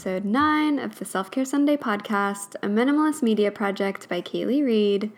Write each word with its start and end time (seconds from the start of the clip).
episode 0.00 0.24
9 0.24 0.78
of 0.78 0.98
the 0.98 1.04
Self 1.04 1.30
Care 1.30 1.44
Sunday 1.44 1.76
podcast, 1.76 2.54
a 2.62 2.68
minimalist 2.68 3.22
media 3.22 3.50
project 3.50 4.08
by 4.08 4.22
Kaylee 4.22 4.64
Reed. 4.64 5.12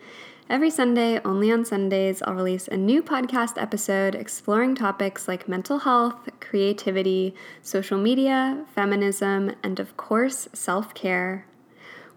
Every 0.49 0.69
Sunday, 0.69 1.21
only 1.23 1.49
on 1.53 1.63
Sundays, 1.63 2.21
I'll 2.21 2.33
release 2.33 2.67
a 2.67 2.75
new 2.75 3.01
podcast 3.01 3.53
episode 3.55 4.13
exploring 4.13 4.75
topics 4.75 5.25
like 5.25 5.47
mental 5.47 5.79
health, 5.79 6.27
creativity, 6.41 7.33
social 7.61 7.97
media, 7.97 8.65
feminism, 8.75 9.55
and 9.63 9.79
of 9.79 9.95
course, 9.95 10.49
self 10.51 10.93
care. 10.93 11.45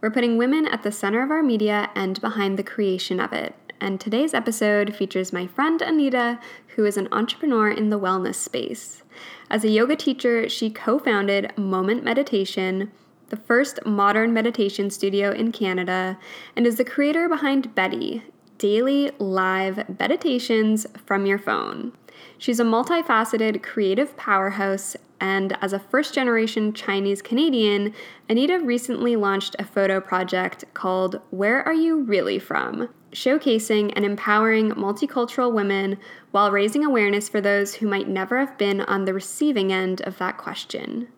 We're 0.00 0.10
putting 0.10 0.36
women 0.36 0.66
at 0.66 0.82
the 0.82 0.90
center 0.90 1.22
of 1.22 1.30
our 1.30 1.44
media 1.44 1.90
and 1.94 2.20
behind 2.20 2.58
the 2.58 2.64
creation 2.64 3.20
of 3.20 3.32
it. 3.32 3.54
And 3.80 4.00
today's 4.00 4.34
episode 4.34 4.96
features 4.96 5.32
my 5.32 5.46
friend 5.46 5.80
Anita, 5.80 6.40
who 6.76 6.84
is 6.84 6.96
an 6.96 7.08
entrepreneur 7.10 7.70
in 7.70 7.90
the 7.90 7.98
wellness 7.98 8.36
space. 8.36 9.02
As 9.50 9.64
a 9.64 9.70
yoga 9.70 9.96
teacher, 9.96 10.48
she 10.48 10.70
co 10.70 10.98
founded 10.98 11.56
Moment 11.56 12.04
Meditation, 12.04 12.92
the 13.30 13.36
first 13.36 13.84
modern 13.84 14.32
meditation 14.32 14.90
studio 14.90 15.32
in 15.32 15.52
Canada, 15.52 16.18
and 16.54 16.66
is 16.66 16.76
the 16.76 16.84
creator 16.84 17.28
behind 17.28 17.74
Betty, 17.74 18.22
daily 18.58 19.10
live 19.18 19.98
meditations 19.98 20.86
from 21.04 21.26
your 21.26 21.38
phone. 21.38 21.92
She's 22.38 22.60
a 22.60 22.64
multifaceted 22.64 23.62
creative 23.62 24.16
powerhouse, 24.16 24.96
and 25.18 25.56
as 25.62 25.72
a 25.72 25.78
first 25.78 26.14
generation 26.14 26.74
Chinese 26.74 27.22
Canadian, 27.22 27.94
Anita 28.28 28.58
recently 28.58 29.16
launched 29.16 29.56
a 29.58 29.64
photo 29.64 30.00
project 30.00 30.64
called 30.74 31.20
Where 31.30 31.62
Are 31.62 31.74
You 31.74 32.02
Really 32.02 32.38
From? 32.38 32.90
Showcasing 33.16 33.94
and 33.96 34.04
empowering 34.04 34.72
multicultural 34.72 35.50
women 35.50 35.96
while 36.32 36.50
raising 36.50 36.84
awareness 36.84 37.30
for 37.30 37.40
those 37.40 37.76
who 37.76 37.88
might 37.88 38.06
never 38.06 38.38
have 38.38 38.58
been 38.58 38.82
on 38.82 39.06
the 39.06 39.14
receiving 39.14 39.72
end 39.72 40.02
of 40.02 40.18
that 40.18 40.36
question. 40.36 41.08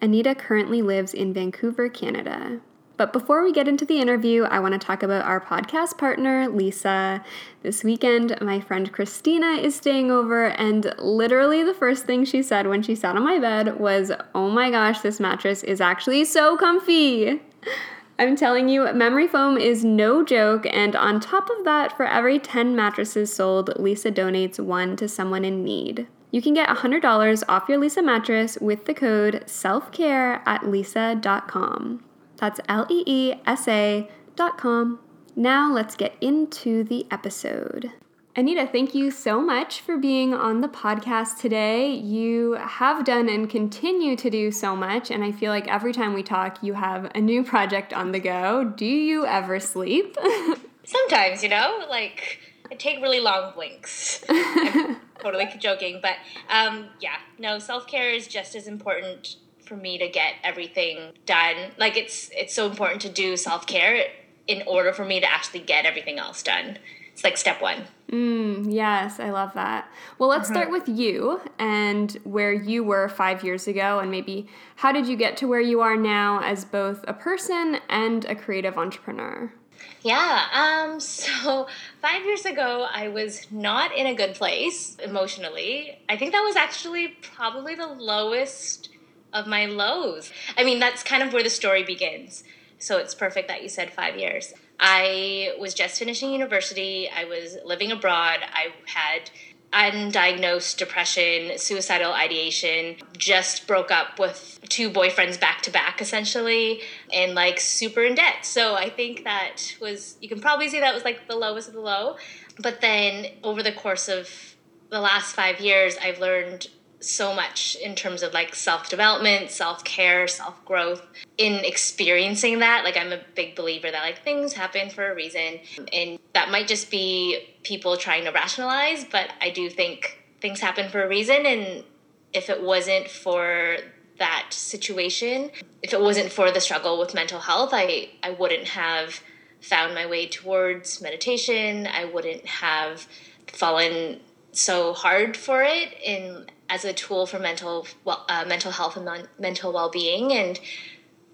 Anita 0.00 0.36
currently 0.36 0.80
lives 0.80 1.12
in 1.12 1.34
Vancouver, 1.34 1.88
Canada. 1.88 2.60
But 2.96 3.12
before 3.12 3.42
we 3.42 3.50
get 3.50 3.66
into 3.66 3.84
the 3.84 3.98
interview, 3.98 4.44
I 4.44 4.60
want 4.60 4.74
to 4.74 4.78
talk 4.78 5.02
about 5.02 5.24
our 5.24 5.40
podcast 5.40 5.98
partner, 5.98 6.46
Leesa. 6.48 7.24
This 7.64 7.82
weekend, 7.82 8.40
my 8.40 8.60
friend 8.60 8.92
Christina 8.92 9.54
is 9.54 9.74
staying 9.74 10.12
over, 10.12 10.50
and 10.50 10.94
literally 11.00 11.64
the 11.64 11.74
first 11.74 12.04
thing 12.04 12.24
she 12.24 12.44
said 12.44 12.68
when 12.68 12.82
she 12.82 12.94
sat 12.94 13.16
on 13.16 13.24
my 13.24 13.40
bed 13.40 13.80
was, 13.80 14.12
Oh 14.36 14.50
my 14.50 14.70
gosh, 14.70 15.00
this 15.00 15.18
mattress 15.18 15.64
is 15.64 15.80
actually 15.80 16.24
so 16.26 16.56
comfy. 16.56 17.42
I'm 18.20 18.36
telling 18.36 18.68
you, 18.68 18.92
memory 18.92 19.26
foam 19.26 19.56
is 19.56 19.82
no 19.82 20.22
joke, 20.22 20.66
and 20.70 20.94
on 20.94 21.20
top 21.20 21.48
of 21.48 21.64
that, 21.64 21.96
for 21.96 22.04
every 22.04 22.38
10 22.38 22.76
mattresses 22.76 23.32
sold, 23.32 23.70
Leesa 23.76 24.12
donates 24.12 24.60
one 24.60 24.94
to 24.96 25.08
someone 25.08 25.42
in 25.42 25.64
need. 25.64 26.06
You 26.30 26.42
can 26.42 26.52
get 26.52 26.68
$100 26.68 27.42
off 27.48 27.66
your 27.66 27.80
Leesa 27.80 28.04
mattress 28.04 28.58
with 28.60 28.84
the 28.84 28.92
code 28.92 29.44
SELFCARE 29.46 30.42
at 30.44 30.60
leesa.com. 30.60 32.04
That's 32.36 32.60
L 32.68 32.86
E 32.90 33.02
E 33.06 33.34
S 33.46 33.66
A.com. 33.66 34.98
Now 35.34 35.72
let's 35.72 35.96
get 35.96 36.14
into 36.20 36.84
the 36.84 37.06
episode. 37.10 37.90
Anita, 38.36 38.64
thank 38.64 38.94
you 38.94 39.10
so 39.10 39.40
much 39.40 39.80
for 39.80 39.98
being 39.98 40.32
on 40.32 40.60
the 40.60 40.68
podcast 40.68 41.40
today. 41.40 41.90
You 41.92 42.52
have 42.52 43.04
done 43.04 43.28
and 43.28 43.50
continue 43.50 44.14
to 44.14 44.30
do 44.30 44.52
so 44.52 44.76
much, 44.76 45.10
and 45.10 45.24
I 45.24 45.32
feel 45.32 45.50
like 45.50 45.66
every 45.66 45.92
time 45.92 46.14
we 46.14 46.22
talk, 46.22 46.62
you 46.62 46.74
have 46.74 47.10
a 47.16 47.20
new 47.20 47.42
project 47.52 47.92
on 47.92 48.12
the 48.12 48.20
go. 48.20 48.62
Do 48.62 48.86
you 48.86 49.26
ever 49.26 49.58
sleep? 49.58 50.16
Sometimes, 50.84 51.42
you 51.42 51.48
know, 51.48 51.84
like 51.90 52.38
I 52.70 52.76
take 52.76 53.02
really 53.02 53.18
long 53.18 53.52
blinks. 53.52 54.24
I'm 54.28 54.98
totally 55.18 55.48
joking, 55.58 55.98
but 56.00 56.14
um, 56.48 56.86
yeah, 57.00 57.16
no, 57.36 57.58
self 57.58 57.88
care 57.88 58.10
is 58.10 58.28
just 58.28 58.54
as 58.54 58.68
important 58.68 59.36
for 59.66 59.76
me 59.76 59.98
to 59.98 60.08
get 60.08 60.34
everything 60.44 61.14
done. 61.26 61.72
Like 61.78 61.96
it's 61.96 62.30
it's 62.32 62.54
so 62.54 62.66
important 62.70 63.02
to 63.02 63.08
do 63.08 63.36
self 63.36 63.66
care 63.66 64.04
in 64.46 64.62
order 64.68 64.92
for 64.92 65.04
me 65.04 65.18
to 65.18 65.30
actually 65.30 65.60
get 65.60 65.84
everything 65.84 66.18
else 66.20 66.44
done. 66.44 66.78
It's 67.20 67.24
like 67.26 67.36
step 67.36 67.60
one. 67.60 67.84
Mm, 68.10 68.72
yes, 68.72 69.20
I 69.20 69.28
love 69.28 69.52
that. 69.52 69.86
Well, 70.18 70.30
let's 70.30 70.48
start 70.48 70.68
uh-huh. 70.68 70.78
with 70.78 70.88
you 70.88 71.42
and 71.58 72.10
where 72.24 72.50
you 72.50 72.82
were 72.82 73.10
five 73.10 73.44
years 73.44 73.68
ago, 73.68 73.98
and 73.98 74.10
maybe 74.10 74.48
how 74.76 74.90
did 74.90 75.06
you 75.06 75.18
get 75.18 75.36
to 75.36 75.46
where 75.46 75.60
you 75.60 75.82
are 75.82 75.98
now 75.98 76.40
as 76.42 76.64
both 76.64 77.04
a 77.06 77.12
person 77.12 77.76
and 77.90 78.24
a 78.24 78.34
creative 78.34 78.78
entrepreneur? 78.78 79.52
Yeah, 80.00 80.46
um, 80.54 80.98
so 81.00 81.66
five 82.00 82.24
years 82.24 82.46
ago, 82.46 82.86
I 82.90 83.08
was 83.08 83.46
not 83.52 83.94
in 83.94 84.06
a 84.06 84.14
good 84.14 84.34
place 84.34 84.96
emotionally. 85.04 85.98
I 86.08 86.16
think 86.16 86.32
that 86.32 86.40
was 86.40 86.56
actually 86.56 87.08
probably 87.20 87.74
the 87.74 87.86
lowest 87.86 88.88
of 89.34 89.46
my 89.46 89.66
lows. 89.66 90.32
I 90.56 90.64
mean, 90.64 90.78
that's 90.78 91.02
kind 91.02 91.22
of 91.22 91.34
where 91.34 91.42
the 91.42 91.50
story 91.50 91.82
begins. 91.82 92.44
So 92.80 92.98
it's 92.98 93.14
perfect 93.14 93.46
that 93.48 93.62
you 93.62 93.68
said 93.68 93.92
five 93.92 94.16
years. 94.16 94.52
I 94.80 95.54
was 95.60 95.74
just 95.74 95.98
finishing 95.98 96.32
university. 96.32 97.08
I 97.08 97.24
was 97.24 97.58
living 97.64 97.92
abroad. 97.92 98.40
I 98.42 98.72
had 98.86 99.30
undiagnosed 99.72 100.78
depression, 100.78 101.56
suicidal 101.56 102.12
ideation, 102.12 102.96
just 103.16 103.68
broke 103.68 103.90
up 103.90 104.18
with 104.18 104.58
two 104.68 104.90
boyfriends 104.90 105.38
back 105.38 105.62
to 105.62 105.70
back 105.70 106.00
essentially, 106.00 106.80
and 107.12 107.34
like 107.34 107.60
super 107.60 108.02
in 108.02 108.16
debt. 108.16 108.44
So 108.44 108.74
I 108.74 108.90
think 108.90 109.24
that 109.24 109.76
was, 109.80 110.16
you 110.20 110.28
can 110.28 110.40
probably 110.40 110.68
say 110.68 110.80
that 110.80 110.94
was 110.94 111.04
like 111.04 111.28
the 111.28 111.36
lowest 111.36 111.68
of 111.68 111.74
the 111.74 111.80
low. 111.80 112.16
But 112.58 112.80
then 112.80 113.26
over 113.44 113.62
the 113.62 113.72
course 113.72 114.08
of 114.08 114.56
the 114.88 115.00
last 115.00 115.36
five 115.36 115.60
years, 115.60 115.96
I've 116.02 116.18
learned 116.18 116.68
so 117.00 117.34
much 117.34 117.76
in 117.82 117.94
terms 117.94 118.22
of 118.22 118.32
like 118.32 118.54
self 118.54 118.88
development, 118.88 119.50
self 119.50 119.82
care, 119.84 120.28
self 120.28 120.62
growth. 120.64 121.02
In 121.38 121.64
experiencing 121.64 122.60
that, 122.60 122.84
like 122.84 122.96
I'm 122.96 123.12
a 123.12 123.20
big 123.34 123.56
believer 123.56 123.90
that 123.90 124.02
like 124.02 124.22
things 124.22 124.52
happen 124.52 124.90
for 124.90 125.10
a 125.10 125.14
reason, 125.14 125.60
and 125.92 126.18
that 126.34 126.50
might 126.50 126.68
just 126.68 126.90
be 126.90 127.56
people 127.62 127.96
trying 127.96 128.24
to 128.24 128.30
rationalize, 128.30 129.04
but 129.04 129.30
I 129.40 129.50
do 129.50 129.68
think 129.70 130.24
things 130.40 130.60
happen 130.60 130.90
for 130.90 131.02
a 131.02 131.08
reason, 131.08 131.46
and 131.46 131.84
if 132.32 132.50
it 132.50 132.62
wasn't 132.62 133.08
for 133.08 133.78
that 134.18 134.48
situation, 134.50 135.50
if 135.82 135.92
it 135.92 136.00
wasn't 136.00 136.30
for 136.30 136.50
the 136.50 136.60
struggle 136.60 136.98
with 136.98 137.14
mental 137.14 137.40
health, 137.40 137.70
I 137.72 138.10
I 138.22 138.30
wouldn't 138.30 138.68
have 138.68 139.20
found 139.60 139.94
my 139.94 140.06
way 140.06 140.26
towards 140.26 141.00
meditation. 141.00 141.86
I 141.86 142.04
wouldn't 142.04 142.46
have 142.46 143.06
fallen 143.46 144.20
so 144.52 144.92
hard 144.92 145.36
for 145.36 145.62
it 145.62 145.94
in 146.02 146.46
as 146.70 146.84
a 146.84 146.92
tool 146.92 147.26
for 147.26 147.38
mental 147.38 147.86
well, 148.04 148.24
uh, 148.28 148.44
mental 148.46 148.70
health 148.70 148.96
and 148.96 149.04
non- 149.04 149.28
mental 149.38 149.72
well-being 149.72 150.32
and 150.32 150.58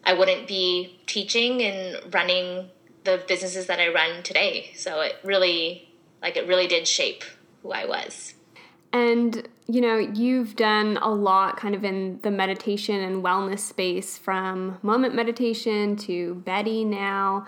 I 0.02 0.14
wouldn't 0.14 0.46
be 0.46 0.98
teaching 1.06 1.62
and 1.62 2.14
running 2.14 2.70
the 3.04 3.22
businesses 3.28 3.66
that 3.66 3.80
I 3.80 3.92
run 3.92 4.22
today. 4.22 4.70
So 4.74 5.00
it 5.00 5.16
really 5.22 5.88
like 6.22 6.36
it 6.36 6.46
really 6.46 6.66
did 6.66 6.88
shape 6.88 7.24
who 7.62 7.72
I 7.72 7.84
was. 7.84 8.34
And 8.92 9.48
you 9.68 9.80
know, 9.80 9.98
you've 9.98 10.54
done 10.54 10.96
a 10.98 11.10
lot 11.10 11.56
kind 11.56 11.74
of 11.74 11.84
in 11.84 12.20
the 12.22 12.30
meditation 12.30 13.00
and 13.00 13.22
wellness 13.22 13.58
space 13.58 14.16
from 14.16 14.78
moment 14.80 15.14
meditation 15.14 15.96
to 15.96 16.36
Betty 16.36 16.84
now 16.84 17.46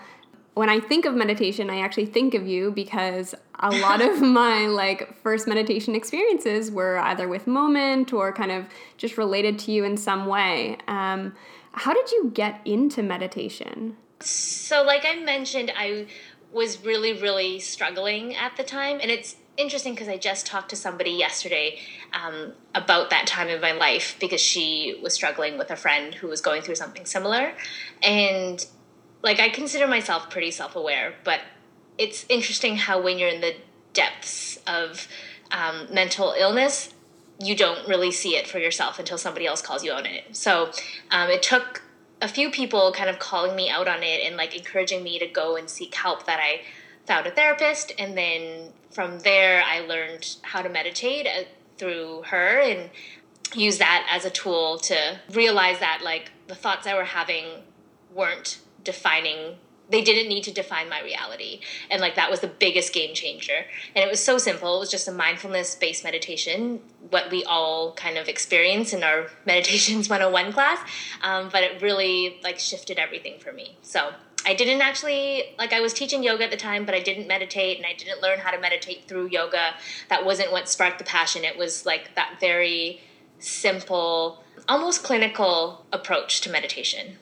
when 0.53 0.69
I 0.69 0.79
think 0.79 1.05
of 1.05 1.15
meditation, 1.15 1.69
I 1.69 1.79
actually 1.79 2.07
think 2.07 2.33
of 2.33 2.47
you 2.47 2.71
because 2.71 3.35
a 3.59 3.71
lot 3.71 4.01
of 4.01 4.21
my 4.39 4.67
like 4.67 5.21
first 5.21 5.47
meditation 5.47 5.95
experiences 5.95 6.71
were 6.71 6.97
either 6.99 7.27
with 7.27 7.47
Moment 7.47 8.13
or 8.13 8.33
kind 8.33 8.51
of 8.51 8.65
just 8.97 9.17
related 9.17 9.59
to 9.59 9.71
you 9.71 9.83
in 9.83 9.97
some 9.97 10.25
way. 10.25 10.77
Um, 10.87 11.33
how 11.71 11.93
did 11.93 12.11
you 12.11 12.31
get 12.33 12.61
into 12.65 13.03
meditation? 13.03 13.95
So, 14.21 14.83
like 14.83 15.05
I 15.05 15.15
mentioned, 15.15 15.71
I 15.77 16.07
was 16.51 16.83
really, 16.83 17.13
really 17.13 17.59
struggling 17.59 18.35
at 18.35 18.57
the 18.57 18.63
time, 18.63 18.99
and 19.01 19.09
it's 19.09 19.35
interesting 19.55 19.93
because 19.93 20.07
I 20.07 20.17
just 20.17 20.45
talked 20.45 20.69
to 20.69 20.75
somebody 20.75 21.11
yesterday 21.11 21.79
um, 22.13 22.53
about 22.73 23.09
that 23.11 23.27
time 23.27 23.49
in 23.49 23.61
my 23.61 23.73
life 23.73 24.15
because 24.19 24.41
she 24.41 24.99
was 25.01 25.13
struggling 25.13 25.57
with 25.57 25.69
a 25.69 25.75
friend 25.75 26.13
who 26.13 26.27
was 26.27 26.41
going 26.41 26.61
through 26.61 26.75
something 26.75 27.05
similar, 27.05 27.53
and 28.01 28.65
like 29.21 29.39
I 29.39 29.49
consider 29.49 29.87
myself 29.87 30.29
pretty 30.29 30.51
self 30.51 30.75
aware, 30.75 31.13
but 31.23 31.41
it's 31.97 32.25
interesting 32.29 32.77
how 32.77 33.01
when 33.01 33.19
you're 33.19 33.29
in 33.29 33.41
the 33.41 33.55
depths 33.93 34.59
of 34.67 35.07
um, 35.51 35.87
mental 35.91 36.33
illness, 36.37 36.93
you 37.41 37.55
don't 37.55 37.87
really 37.87 38.11
see 38.11 38.35
it 38.35 38.47
for 38.47 38.59
yourself 38.59 38.99
until 38.99 39.17
somebody 39.17 39.45
else 39.45 39.61
calls 39.61 39.83
you 39.83 39.91
on 39.91 40.05
it. 40.05 40.35
So 40.35 40.71
um, 41.11 41.29
it 41.29 41.43
took 41.43 41.83
a 42.21 42.27
few 42.27 42.51
people 42.51 42.91
kind 42.91 43.09
of 43.09 43.19
calling 43.19 43.55
me 43.55 43.69
out 43.69 43.87
on 43.87 44.03
it 44.03 44.21
and 44.25 44.35
like 44.35 44.55
encouraging 44.55 45.03
me 45.03 45.19
to 45.19 45.27
go 45.27 45.55
and 45.55 45.69
seek 45.69 45.95
help 45.95 46.25
that 46.25 46.39
I 46.39 46.61
found 47.05 47.27
a 47.27 47.31
therapist. 47.31 47.93
And 47.97 48.17
then 48.17 48.71
from 48.91 49.19
there, 49.19 49.63
I 49.65 49.79
learned 49.81 50.35
how 50.41 50.61
to 50.61 50.69
meditate 50.69 51.27
uh, 51.27 51.43
through 51.77 52.23
her 52.27 52.59
and 52.59 52.89
use 53.55 53.77
that 53.79 54.05
as 54.11 54.25
a 54.25 54.29
tool 54.29 54.77
to 54.77 55.19
realize 55.31 55.79
that 55.79 56.01
like 56.03 56.31
the 56.47 56.55
thoughts 56.55 56.85
I 56.85 56.93
were 56.93 57.05
having 57.05 57.45
weren't 58.13 58.59
defining 58.93 59.55
they 59.89 60.01
didn't 60.01 60.29
need 60.29 60.43
to 60.43 60.51
define 60.51 60.87
my 60.89 61.01
reality 61.01 61.59
and 61.91 62.01
like 62.01 62.15
that 62.15 62.29
was 62.29 62.39
the 62.39 62.47
biggest 62.47 62.93
game 62.93 63.13
changer 63.13 63.65
and 63.95 64.03
it 64.03 64.09
was 64.09 64.23
so 64.23 64.37
simple 64.37 64.77
it 64.77 64.79
was 64.79 64.91
just 64.91 65.07
a 65.07 65.11
mindfulness 65.11 65.75
based 65.75 66.03
meditation 66.03 66.79
what 67.11 67.29
we 67.29 67.43
all 67.43 67.93
kind 67.93 68.17
of 68.17 68.27
experience 68.27 68.93
in 68.93 69.03
our 69.03 69.27
meditations 69.45 70.09
101 70.09 70.51
class 70.53 70.79
um, 71.21 71.49
but 71.51 71.63
it 71.63 71.81
really 71.81 72.39
like 72.43 72.57
shifted 72.59 72.97
everything 72.97 73.39
for 73.39 73.51
me 73.51 73.77
so 73.81 74.11
I 74.45 74.53
didn't 74.53 74.81
actually 74.81 75.43
like 75.57 75.73
I 75.73 75.81
was 75.81 75.93
teaching 75.93 76.23
yoga 76.23 76.45
at 76.45 76.49
the 76.49 76.55
time, 76.55 76.85
but 76.85 76.95
I 76.95 77.01
didn't 77.01 77.27
meditate 77.27 77.75
and 77.75 77.85
I 77.85 77.93
didn't 77.93 78.21
learn 78.21 78.39
how 78.39 78.51
to 78.51 78.57
meditate 78.57 79.05
through 79.05 79.27
yoga. 79.27 79.73
That 80.07 80.23
wasn't 80.23 80.53
what 80.53 80.69
sparked 80.69 80.97
the 80.97 81.03
passion. 81.03 81.43
It 81.43 81.57
was 81.57 81.85
like 81.85 82.15
that 82.15 82.37
very 82.39 83.01
simple, 83.39 84.41
almost 84.69 85.03
clinical 85.03 85.85
approach 85.91 86.39
to 86.41 86.49
meditation. 86.49 87.17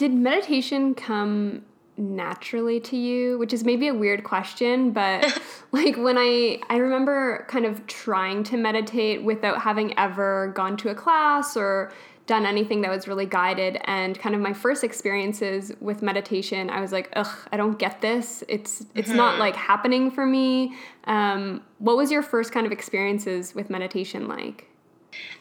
Did 0.00 0.14
meditation 0.14 0.94
come 0.94 1.60
naturally 1.98 2.80
to 2.80 2.96
you? 2.96 3.36
Which 3.36 3.52
is 3.52 3.64
maybe 3.64 3.86
a 3.86 3.92
weird 3.92 4.24
question 4.24 4.92
but 4.92 5.38
like 5.72 5.98
when 5.98 6.16
i 6.16 6.58
i 6.70 6.78
remember 6.78 7.44
kind 7.48 7.66
of 7.66 7.86
trying 7.86 8.42
to 8.44 8.56
meditate 8.56 9.22
without 9.22 9.60
having 9.60 9.98
ever 9.98 10.52
gone 10.54 10.78
to 10.78 10.88
a 10.88 10.94
class 10.94 11.54
or 11.54 11.92
done 12.26 12.46
anything 12.46 12.80
that 12.80 12.90
was 12.90 13.06
really 13.06 13.26
guided 13.26 13.78
and 13.84 14.18
kind 14.18 14.34
of 14.34 14.40
my 14.40 14.54
first 14.54 14.82
experiences 14.82 15.70
with 15.80 16.00
meditation 16.00 16.70
i 16.70 16.80
was 16.80 16.92
like 16.92 17.10
ugh 17.16 17.36
i 17.52 17.58
don't 17.58 17.78
get 17.78 18.00
this. 18.00 18.42
It's 18.48 18.86
it's 18.94 19.08
mm-hmm. 19.08 19.18
not 19.18 19.38
like 19.38 19.54
happening 19.54 20.10
for 20.10 20.24
me. 20.24 20.74
Um, 21.04 21.62
what 21.78 21.98
was 21.98 22.10
your 22.10 22.22
first 22.22 22.52
kind 22.52 22.64
of 22.64 22.72
experiences 22.72 23.54
with 23.54 23.68
meditation 23.68 24.28
like? 24.28 24.66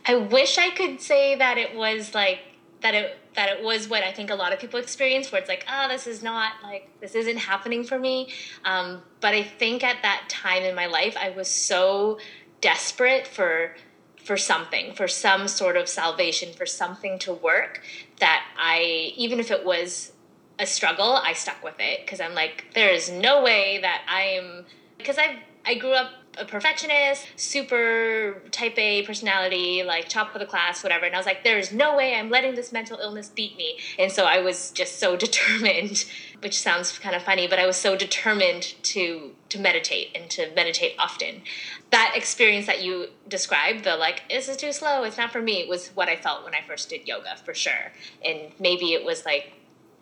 I 0.05 0.15
wish 0.15 0.57
i 0.57 0.69
could 0.71 0.99
say 0.99 1.35
that 1.35 1.57
it 1.57 1.77
was 1.77 2.13
like 2.13 2.39
that 2.81 2.93
it 2.93 3.17
that 3.39 3.57
it 3.57 3.63
was 3.63 3.87
what 3.87 4.03
I 4.03 4.11
think 4.11 4.31
a 4.31 4.35
lot 4.35 4.51
of 4.51 4.59
people 4.59 4.81
experience, 4.81 5.31
where 5.31 5.39
it's 5.39 5.47
like, 5.47 5.65
oh, 5.71 5.87
this 5.87 6.07
is 6.07 6.21
not 6.21 6.51
like 6.61 6.89
this 6.99 7.15
isn't 7.15 7.37
happening 7.37 7.85
for 7.85 7.97
me. 7.97 8.33
Um, 8.65 9.01
but 9.21 9.33
I 9.33 9.43
think 9.43 9.81
at 9.81 10.01
that 10.01 10.25
time 10.27 10.63
in 10.63 10.75
my 10.75 10.87
life, 10.87 11.15
I 11.17 11.29
was 11.29 11.47
so 11.47 12.19
desperate 12.59 13.25
for 13.25 13.77
for 14.25 14.35
something, 14.35 14.93
for 14.93 15.07
some 15.07 15.47
sort 15.47 15.77
of 15.77 15.87
salvation, 15.87 16.51
for 16.51 16.65
something 16.65 17.17
to 17.19 17.31
work, 17.31 17.81
that 18.19 18.43
I 18.57 19.13
even 19.15 19.39
if 19.39 19.51
it 19.51 19.65
was 19.65 20.11
a 20.59 20.65
struggle, 20.65 21.13
I 21.13 21.31
stuck 21.31 21.63
with 21.63 21.79
it 21.79 22.01
because 22.01 22.19
I'm 22.19 22.35
like, 22.35 22.65
there 22.73 22.89
is 22.89 23.09
no 23.09 23.41
way 23.41 23.79
that 23.81 24.01
I 24.09 24.21
am 24.39 24.65
because 24.97 25.17
I 25.17 25.39
I 25.65 25.75
grew 25.75 25.93
up 25.93 26.11
a 26.39 26.45
perfectionist, 26.45 27.27
super 27.35 28.41
type 28.51 28.77
A 28.77 29.03
personality, 29.03 29.83
like 29.83 30.07
top 30.09 30.33
of 30.33 30.39
the 30.39 30.45
class, 30.45 30.83
whatever. 30.83 31.05
And 31.05 31.15
I 31.15 31.17
was 31.17 31.25
like, 31.25 31.43
there's 31.43 31.71
no 31.71 31.95
way 31.95 32.15
I'm 32.15 32.29
letting 32.29 32.55
this 32.55 32.71
mental 32.71 32.97
illness 32.99 33.29
beat 33.29 33.57
me. 33.57 33.77
And 33.97 34.11
so 34.11 34.25
I 34.25 34.39
was 34.39 34.71
just 34.71 34.99
so 34.99 35.15
determined, 35.25 36.05
which 36.41 36.59
sounds 36.59 36.97
kind 36.97 37.15
of 37.15 37.23
funny, 37.23 37.47
but 37.47 37.59
I 37.59 37.65
was 37.65 37.77
so 37.77 37.95
determined 37.95 38.75
to 38.83 39.35
to 39.49 39.59
meditate 39.59 40.15
and 40.15 40.29
to 40.29 40.53
meditate 40.53 40.93
often. 40.99 41.41
That 41.89 42.13
experience 42.15 42.67
that 42.67 42.83
you 42.83 43.07
described, 43.27 43.83
the 43.83 43.95
like, 43.95 44.29
this 44.29 44.47
is 44.47 44.57
too 44.57 44.71
slow, 44.71 45.03
it's 45.03 45.17
not 45.17 45.31
for 45.31 45.41
me, 45.41 45.65
was 45.67 45.87
what 45.89 46.07
I 46.07 46.15
felt 46.15 46.43
when 46.43 46.53
I 46.53 46.59
first 46.67 46.89
did 46.89 47.07
yoga 47.07 47.35
for 47.43 47.55
sure. 47.55 47.91
And 48.23 48.51
maybe 48.59 48.93
it 48.93 49.03
was 49.03 49.25
like 49.25 49.53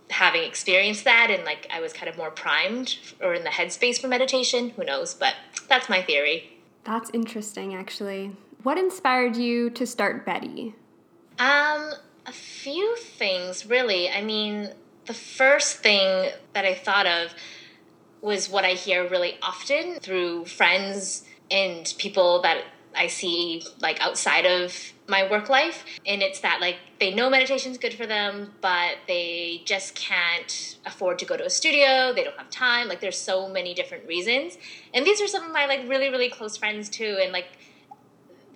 having 0.10 0.44
experienced 0.44 1.04
that 1.04 1.30
and 1.30 1.44
like 1.44 1.68
I 1.72 1.82
was 1.82 1.94
kind 1.94 2.10
of 2.10 2.18
more 2.18 2.32
primed 2.32 2.98
or 3.22 3.34
in 3.34 3.44
the 3.44 3.50
headspace 3.50 4.00
for 4.00 4.08
meditation. 4.08 4.70
Who 4.72 4.84
knows? 4.84 5.14
But 5.14 5.36
that's 5.68 5.90
my 5.90 6.02
theory. 6.02 6.58
That's 6.84 7.10
interesting, 7.14 7.76
actually. 7.76 8.32
What 8.64 8.78
inspired 8.78 9.36
you 9.36 9.70
to 9.72 9.86
start 9.86 10.26
Betty? 10.26 10.74
Um, 11.40 11.92
a 12.26 12.32
few 12.32 12.96
things, 12.96 13.66
really. 13.66 14.10
I 14.10 14.22
mean, 14.22 14.72
the 15.06 15.14
first 15.14 15.78
thing 15.78 16.32
that 16.54 16.66
I 16.66 16.74
thought 16.74 17.06
of 17.06 17.34
was 18.22 18.50
what 18.50 18.66
I 18.66 18.72
hear 18.72 19.08
really 19.08 19.38
often 19.42 20.00
through 20.00 20.46
friends 20.46 21.24
and 21.52 21.94
people 21.98 22.42
that 22.42 22.64
I 22.98 23.08
see 23.08 23.64
like 23.80 24.02
outside 24.02 24.46
of 24.46 24.94
my 25.08 25.30
work 25.30 25.50
life 25.50 25.86
and 26.06 26.22
it's 26.22 26.42
that 26.42 26.60
like 26.60 26.76
they 27.00 27.14
know 27.14 27.30
meditation's 27.30 27.78
good 27.78 27.94
for 27.94 28.06
them 28.06 28.54
but 28.62 28.98
they 29.08 29.62
just 29.66 29.96
can't 29.96 30.78
afford 30.86 31.18
to 31.20 31.26
go 31.26 31.38
to 31.38 31.46
a 31.46 31.50
studio 31.50 32.12
they 32.14 32.24
don't 32.24 32.38
have 32.38 32.50
time 32.50 32.88
like 32.88 33.00
there's 33.00 33.18
so 33.18 33.48
many 33.48 33.74
different 33.74 34.06
reasons. 34.08 34.58
And 34.94 35.06
these 35.06 35.22
are 35.22 35.28
some 35.28 35.46
of 35.46 35.52
my 35.52 35.66
like 35.66 35.88
really 35.88 36.10
really 36.10 36.30
close 36.30 36.58
friends 36.58 36.90
too 36.90 37.18
and 37.22 37.32
like 37.32 37.48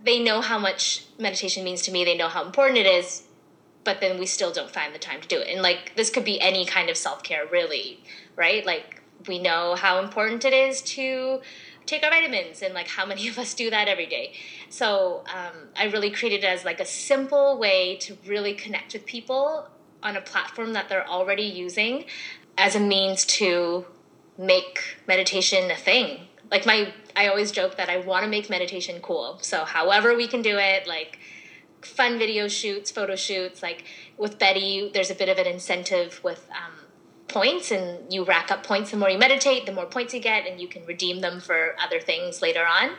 they 0.03 0.21
know 0.21 0.41
how 0.41 0.57
much 0.57 1.05
meditation 1.19 1.63
means 1.63 1.83
to 1.83 1.91
me 1.91 2.03
they 2.03 2.17
know 2.17 2.27
how 2.27 2.43
important 2.45 2.77
it 2.77 2.87
is 2.87 3.23
but 3.83 3.99
then 3.99 4.19
we 4.19 4.25
still 4.25 4.51
don't 4.51 4.69
find 4.69 4.93
the 4.93 4.99
time 4.99 5.21
to 5.21 5.27
do 5.27 5.39
it. 5.39 5.47
And 5.47 5.61
like 5.61 5.93
this 5.95 6.09
could 6.11 6.25
be 6.25 6.39
any 6.39 6.65
kind 6.65 6.89
of 6.89 6.97
self-care 6.97 7.45
really 7.51 8.03
right? 8.35 8.65
Like 8.65 9.01
we 9.27 9.39
know 9.39 9.75
how 9.75 9.99
important 9.99 10.45
it 10.45 10.53
is 10.53 10.81
to 10.81 11.41
take 11.85 12.03
our 12.03 12.09
vitamins 12.09 12.61
and 12.61 12.73
like 12.73 12.87
how 12.87 13.05
many 13.05 13.27
of 13.31 13.37
us 13.37 13.53
do 13.53 13.69
that 13.69 13.87
every 13.87 14.05
day. 14.05 14.33
So 14.69 15.23
um, 15.27 15.69
i 15.75 15.85
really 15.85 16.11
created 16.11 16.43
it 16.43 16.47
as 16.47 16.65
like 16.65 16.79
a 16.79 16.85
simple 16.85 17.57
way 17.57 17.97
to 17.97 18.17
really 18.25 18.53
connect 18.53 18.93
with 18.93 19.05
people 19.05 19.67
on 20.03 20.17
a 20.17 20.21
platform 20.21 20.73
that 20.73 20.89
they're 20.89 21.07
already 21.07 21.43
using 21.43 22.05
as 22.57 22.75
a 22.75 22.79
means 22.79 23.25
to 23.25 23.85
make 24.37 24.97
meditation 25.07 25.69
a 25.69 25.75
thing. 25.75 26.27
Like 26.49 26.65
my 26.65 26.93
i 27.15 27.27
always 27.27 27.51
joke 27.51 27.75
that 27.77 27.89
i 27.89 27.97
want 27.97 28.23
to 28.23 28.29
make 28.29 28.49
meditation 28.49 29.01
cool. 29.01 29.39
So 29.41 29.65
however 29.65 30.15
we 30.15 30.27
can 30.27 30.41
do 30.41 30.57
it 30.57 30.87
like 30.87 31.19
fun 31.81 32.19
video 32.19 32.47
shoots 32.47 32.91
photo 32.91 33.15
shoots 33.15 33.63
like 33.63 33.83
with 34.17 34.37
betty 34.37 34.91
there's 34.93 35.09
a 35.09 35.15
bit 35.15 35.29
of 35.29 35.37
an 35.39 35.47
incentive 35.47 36.23
with 36.23 36.47
um, 36.51 36.80
points 37.31 37.71
and 37.71 38.11
you 38.11 38.23
rack 38.23 38.51
up 38.51 38.65
points 38.65 38.91
the 38.91 38.97
more 38.97 39.09
you 39.09 39.17
meditate 39.17 39.65
the 39.65 39.71
more 39.71 39.85
points 39.85 40.13
you 40.13 40.19
get 40.19 40.45
and 40.47 40.59
you 40.59 40.67
can 40.67 40.85
redeem 40.85 41.21
them 41.21 41.39
for 41.39 41.75
other 41.79 41.99
things 41.99 42.41
later 42.41 42.65
on. 42.65 42.91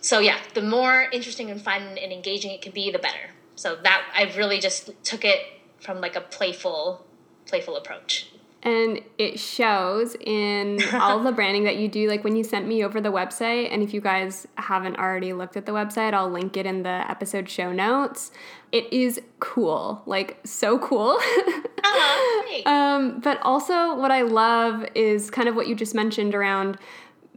So 0.00 0.18
yeah 0.18 0.38
the 0.54 0.62
more 0.62 1.06
interesting 1.12 1.50
and 1.50 1.60
fun 1.60 1.82
and 1.82 2.12
engaging 2.12 2.50
it 2.52 2.62
can 2.62 2.72
be 2.72 2.90
the 2.90 2.98
better. 2.98 3.30
So 3.56 3.76
that 3.82 4.02
i 4.14 4.32
really 4.36 4.58
just 4.58 4.90
took 5.04 5.24
it 5.24 5.40
from 5.80 6.00
like 6.00 6.16
a 6.16 6.20
playful 6.20 7.04
playful 7.46 7.76
approach. 7.76 8.30
And 8.62 9.02
it 9.18 9.38
shows 9.38 10.16
in 10.18 10.80
all 10.94 11.22
the 11.22 11.32
branding 11.38 11.64
that 11.64 11.76
you 11.76 11.86
do. 11.86 12.08
Like 12.08 12.24
when 12.24 12.34
you 12.34 12.42
sent 12.42 12.66
me 12.66 12.82
over 12.82 12.98
the 12.98 13.12
website 13.12 13.70
and 13.70 13.82
if 13.82 13.92
you 13.92 14.00
guys 14.00 14.46
haven't 14.56 14.96
already 14.96 15.34
looked 15.34 15.56
at 15.58 15.66
the 15.66 15.72
website 15.72 16.14
i'll 16.14 16.30
link 16.30 16.56
it 16.56 16.64
in 16.64 16.82
the 16.82 17.04
episode 17.10 17.48
show 17.48 17.72
notes 17.72 18.30
it 18.74 18.92
is 18.92 19.20
cool 19.38 20.02
like 20.04 20.38
so 20.44 20.78
cool 20.78 21.10
uh-huh. 21.20 22.68
um, 22.68 23.20
but 23.20 23.40
also 23.42 23.94
what 23.96 24.10
i 24.10 24.22
love 24.22 24.84
is 24.94 25.30
kind 25.30 25.48
of 25.48 25.54
what 25.54 25.68
you 25.68 25.74
just 25.74 25.94
mentioned 25.94 26.34
around 26.34 26.76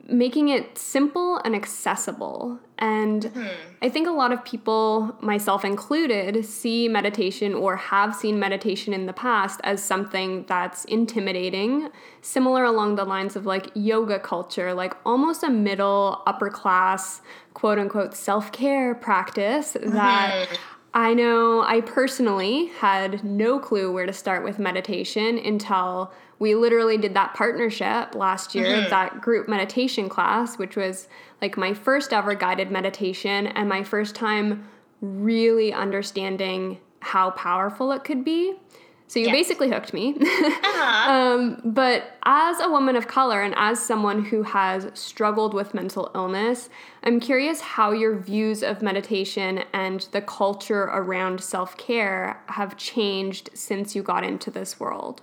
making 0.10 0.50
it 0.50 0.78
simple 0.78 1.38
and 1.44 1.56
accessible. 1.56 2.60
And 2.78 3.24
mm-hmm. 3.24 3.48
I 3.82 3.90
think 3.90 4.08
a 4.08 4.12
lot 4.12 4.32
of 4.32 4.44
people, 4.46 5.16
myself 5.22 5.66
included, 5.66 6.46
see 6.46 6.88
meditation 6.88 7.54
or 7.54 7.76
have 7.76 8.16
seen 8.16 8.40
meditation 8.40 8.94
in 8.94 9.06
the 9.06 9.14
past 9.14 9.60
as 9.64 9.84
something 9.84 10.46
that's 10.48 10.86
intimidating, 10.86 11.90
similar 12.22 12.64
along 12.64 12.96
the 12.96 13.04
lines 13.04 13.36
of 13.36 13.46
like 13.46 13.70
yoga 13.74 14.20
culture, 14.20 14.74
like 14.74 14.94
almost 15.06 15.44
a 15.44 15.50
middle, 15.50 16.22
upper 16.26 16.50
class, 16.50 17.22
quote 17.54 17.80
unquote, 17.80 18.14
self 18.14 18.52
care 18.52 18.96
practice 18.96 19.76
that. 19.82 20.48
I 20.94 21.14
know 21.14 21.62
I 21.62 21.82
personally 21.82 22.68
had 22.80 23.24
no 23.24 23.60
clue 23.60 23.92
where 23.92 24.06
to 24.06 24.14
start 24.14 24.44
with 24.44 24.58
meditation 24.58 25.38
until 25.38 26.12
we 26.40 26.56
literally 26.56 26.98
did 26.98 27.14
that 27.16 27.34
partnership 27.34 28.16
last 28.16 28.56
year, 28.56 28.66
mm-hmm. 28.66 28.90
that 28.90 29.22
group 29.22 29.48
meditation 29.48 30.08
class, 30.10 30.58
which 30.58 30.76
was 30.76 31.08
like 31.42 31.58
my 31.58 31.74
first 31.74 32.14
ever 32.14 32.36
guided 32.36 32.72
meditation 32.72 33.48
and 33.48 33.68
my 33.68 33.84
first 33.84 34.16
time 34.16 34.68
really 35.02 35.74
understanding 35.74 36.80
how 37.00 37.32
powerful 37.32 37.92
it 37.92 38.04
could 38.04 38.24
be. 38.24 38.56
So 39.08 39.20
you 39.20 39.28
yes. 39.28 39.34
basically 39.36 39.70
hooked 39.70 39.94
me. 39.94 40.16
uh-huh. 40.20 41.12
um, 41.12 41.62
but 41.64 42.18
as 42.24 42.60
a 42.60 42.70
woman 42.70 42.98
of 42.98 43.08
color 43.08 43.42
and 43.42 43.54
as 43.58 43.80
someone 43.80 44.26
who 44.26 44.44
has 44.44 44.90
struggled 44.94 45.54
with 45.54 45.74
mental 45.74 46.12
illness, 46.14 46.70
I'm 47.04 47.22
curious 47.22 47.62
how 47.62 47.92
your 47.92 48.18
views 48.18 48.64
of 48.64 48.82
meditation 48.82 49.64
and 49.72 50.02
the 50.12 50.22
culture 50.22 50.84
around 50.84 51.42
self 51.42 51.78
care 51.78 52.44
have 52.48 52.76
changed 52.76 53.50
since 53.54 53.96
you 53.96 54.04
got 54.04 54.26
into 54.26 54.52
this 54.52 54.78
world. 54.78 55.22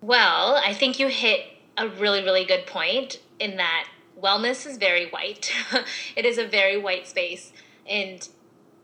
Well, 0.00 0.60
I 0.64 0.74
think 0.74 0.98
you 0.98 1.06
hit 1.06 1.40
a 1.78 1.88
really, 1.88 2.22
really 2.22 2.44
good 2.44 2.66
point 2.66 3.20
in 3.38 3.56
that 3.56 3.88
wellness 4.20 4.66
is 4.66 4.76
very 4.76 5.08
white. 5.10 5.52
it 6.16 6.24
is 6.24 6.38
a 6.38 6.46
very 6.46 6.76
white 6.76 7.06
space. 7.06 7.52
And 7.88 8.28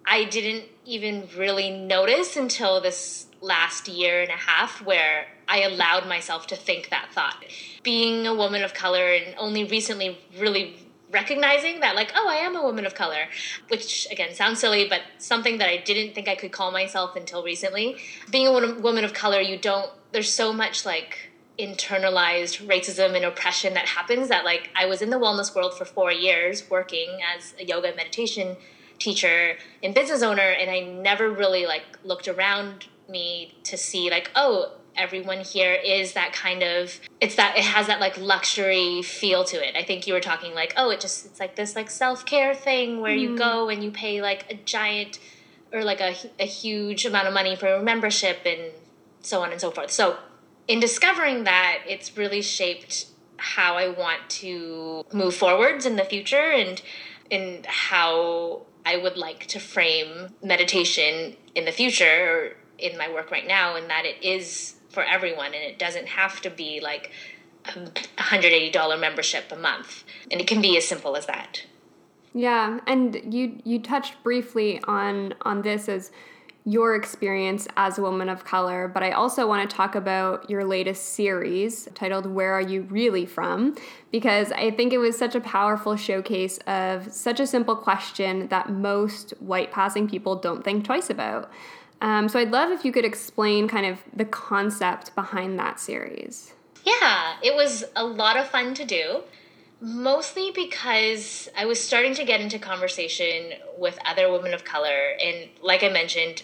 I 0.07 0.25
didn't 0.25 0.65
even 0.85 1.29
really 1.37 1.71
notice 1.71 2.37
until 2.37 2.81
this 2.81 3.27
last 3.41 3.89
year 3.89 4.23
and 4.23 4.31
a 4.31 4.37
half 4.37 4.83
where 4.83 5.27
I 5.49 5.63
allowed 5.63 6.07
myself 6.07 6.47
to 6.49 6.57
think 6.57 6.91
that 6.91 7.09
thought. 7.13 7.45
Being 7.83 8.27
a 8.27 8.35
woman 8.35 8.63
of 8.63 8.75
color 8.75 9.13
and 9.15 9.35
only 9.39 9.65
recently 9.65 10.19
really 10.39 10.77
recognizing 11.13 11.81
that 11.81 11.97
like 11.97 12.13
oh 12.15 12.29
i 12.29 12.37
am 12.37 12.55
a 12.55 12.63
woman 12.63 12.87
of 12.87 12.95
color 12.95 13.25
which 13.67 14.07
again 14.13 14.33
sounds 14.33 14.61
silly 14.61 14.89
but 14.89 15.01
something 15.19 15.59
that 15.59 15.69
i 15.69 15.77
didn't 15.77 16.15
think 16.15 16.29
i 16.29 16.37
could 16.37 16.53
call 16.53 16.71
myself 16.71 17.17
until 17.17 17.43
recently 17.43 17.97
being 18.31 18.47
a 18.47 18.81
woman 18.81 19.03
of 19.03 19.13
color 19.13 19.41
you 19.41 19.59
don't 19.59 19.91
there's 20.13 20.33
so 20.33 20.53
much 20.53 20.87
like 20.87 21.31
internalized 21.61 22.67
racism 22.67 23.15
and 23.15 23.25
oppression 23.25 23.75
that 23.75 23.87
happens 23.87 24.29
that 24.29 24.45
like 24.45 24.71
I 24.75 24.87
was 24.87 25.03
in 25.03 25.11
the 25.11 25.19
wellness 25.19 25.55
world 25.55 25.77
for 25.77 25.85
4 25.85 26.11
years 26.11 26.69
working 26.71 27.19
as 27.37 27.55
a 27.61 27.65
yoga 27.65 27.95
meditation 27.95 28.57
teacher 28.99 29.57
and 29.83 29.95
business 29.95 30.23
owner 30.23 30.51
and 30.61 30.71
I 30.71 30.81
never 30.81 31.31
really 31.31 31.67
like 31.67 31.85
looked 32.03 32.29
around 32.29 32.87
me 33.11 33.55
to 33.65 33.77
see 33.77 34.11
like 34.11 34.31
oh 34.35 34.73
everyone 34.97 35.41
here 35.41 35.73
is 35.73 36.15
that 36.15 36.33
kind 36.33 36.63
of 36.63 37.01
it's 37.21 37.37
that 37.37 37.57
it 37.57 37.65
has 37.65 37.87
that 37.87 38.01
like 38.01 38.19
luxury 38.19 39.03
feel 39.03 39.45
to 39.45 39.57
it. 39.57 39.77
I 39.77 39.83
think 39.83 40.07
you 40.07 40.15
were 40.15 40.21
talking 40.21 40.55
like 40.55 40.75
oh 40.77 40.91
it 40.91 41.01
just 41.01 41.27
it's 41.27 41.41
like 41.41 41.57
this 41.57 41.77
like 41.77 41.91
self-care 41.91 42.55
thing 42.55 43.01
where 43.01 43.17
mm. 43.17 43.21
you 43.21 43.39
go 43.39 43.69
and 43.69 43.83
you 43.83 43.91
pay 43.91 44.21
like 44.21 44.51
a 44.51 44.55
giant 44.55 45.19
or 45.73 45.85
like 45.85 46.01
a, 46.01 46.15
a 46.39 46.47
huge 46.47 47.07
amount 47.07 47.29
of 47.29 47.35
money 47.35 47.55
for 47.55 47.69
a 47.69 47.83
membership 47.83 48.39
and 48.45 48.73
so 49.21 49.43
on 49.43 49.53
and 49.53 49.61
so 49.61 49.71
forth. 49.71 49.91
So 49.91 50.17
in 50.67 50.81
discovering 50.81 51.45
that, 51.45 51.81
it's 51.87 52.17
really 52.17 52.43
shaped 52.43 53.07
how 53.37 53.77
I 53.77 53.89
want 53.89 54.29
to 54.29 55.05
move 55.13 55.35
forwards 55.35 55.87
in 55.87 55.97
the 55.97 56.05
future 56.05 56.51
and 56.53 56.81
and 57.31 57.65
how 57.67 58.63
I 58.85 58.97
would 58.97 59.17
like 59.17 59.47
to 59.47 59.61
frame 59.61 60.35
meditation 60.43 61.37
in 61.55 61.65
the 61.65 61.73
future 61.73 62.07
or 62.07 62.57
in 62.83 62.99
my 62.99 63.13
work 63.13 63.31
right 63.31 63.47
now 63.47 63.77
and 63.77 63.89
that 63.91 64.05
it 64.05 64.23
is 64.23 64.77
for 64.91 65.03
everyone 65.03 65.47
and 65.47 65.63
it 65.63 65.79
doesn't 65.79 66.09
have 66.09 66.41
to 66.41 66.51
be 66.51 66.81
like 66.81 67.11
a 67.67 67.71
$180 67.71 69.01
membership 69.01 69.45
a 69.53 69.57
month 69.57 70.05
and 70.31 70.41
it 70.41 70.47
can 70.47 70.61
be 70.61 70.77
as 70.77 70.87
simple 70.87 71.17
as 71.17 71.27
that. 71.27 71.65
Yeah, 72.33 72.79
and 72.87 73.35
you 73.35 73.61
you 73.65 73.81
touched 73.81 74.23
briefly 74.23 74.81
on 74.85 75.35
on 75.43 75.63
this 75.63 75.89
as 75.89 76.13
your 76.65 76.95
experience 76.95 77.67
as 77.77 77.99
a 77.99 78.03
woman 78.03 78.29
of 78.29 78.45
color, 78.45 78.87
but 78.87 79.03
I 79.03 79.13
also 79.13 79.47
want 79.47 79.69
to 79.69 79.77
talk 79.77 79.95
about 79.95 80.49
your 80.51 80.65
latest 80.65 81.15
series 81.15 81.89
titled 81.95 82.27
Where 82.27 82.53
Are 82.53 82.61
You 82.61 82.83
Really 82.83 83.25
From? 83.25 83.77
Because 84.13 84.53
I 84.53 84.71
think 84.71 84.93
it 84.93 84.99
was 84.99 85.17
such 85.17 85.35
a 85.35 85.41
powerful 85.41 85.97
showcase 85.97 86.59
of 86.67 87.13
such 87.13 87.41
a 87.41 87.47
simple 87.47 87.77
question 87.77 88.49
that 88.49 88.71
most 88.71 89.31
white 89.41 89.73
passing 89.73 90.07
people 90.09 90.37
don't 90.37 90.63
think 90.63 90.85
twice 90.85 91.09
about. 91.09 91.51
Um, 92.01 92.29
so 92.29 92.39
I'd 92.39 92.51
love 92.51 92.71
if 92.71 92.85
you 92.85 92.93
could 92.93 93.05
explain 93.05 93.69
kind 93.69 93.87
of 93.87 93.99
the 94.15 94.25
concept 94.25 95.15
behind 95.15 95.59
that 95.59 95.79
series. 95.79 96.55
Yeah, 96.85 97.35
it 97.43 97.55
was 97.55 97.85
a 97.95 98.05
lot 98.05 98.37
of 98.37 98.49
fun 98.49 98.75
to 98.75 98.85
do 98.85 99.23
mostly 99.81 100.51
because 100.55 101.49
I 101.57 101.65
was 101.65 101.83
starting 101.83 102.15
to 102.15 102.25
get 102.25 102.41
into 102.41 102.59
conversation 102.59 103.55
with 103.79 103.99
other 104.05 104.31
women 104.31 104.53
of 104.53 104.65
color. 104.65 105.15
And 105.23 105.49
like 105.63 105.83
I 105.83 105.89
mentioned, 105.89 106.43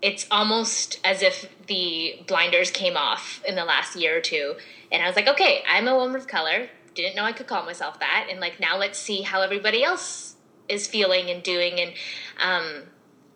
it's 0.00 0.26
almost 0.30 1.00
as 1.04 1.22
if 1.22 1.48
the 1.66 2.22
blinders 2.26 2.70
came 2.70 2.96
off 2.96 3.42
in 3.46 3.54
the 3.54 3.64
last 3.64 3.96
year 3.96 4.16
or 4.16 4.20
two. 4.20 4.54
And 4.90 5.02
I 5.02 5.06
was 5.06 5.16
like, 5.16 5.28
okay, 5.28 5.62
I'm 5.68 5.88
a 5.88 5.94
woman 5.94 6.16
of 6.16 6.26
color. 6.26 6.68
Didn't 6.94 7.16
know 7.16 7.24
I 7.24 7.32
could 7.32 7.46
call 7.46 7.64
myself 7.64 8.00
that. 8.00 8.28
And 8.30 8.40
like, 8.40 8.60
now 8.60 8.78
let's 8.78 8.98
see 8.98 9.22
how 9.22 9.42
everybody 9.42 9.84
else 9.84 10.36
is 10.68 10.86
feeling 10.86 11.30
and 11.30 11.42
doing. 11.42 11.80
And 11.80 11.92
um, 12.40 12.82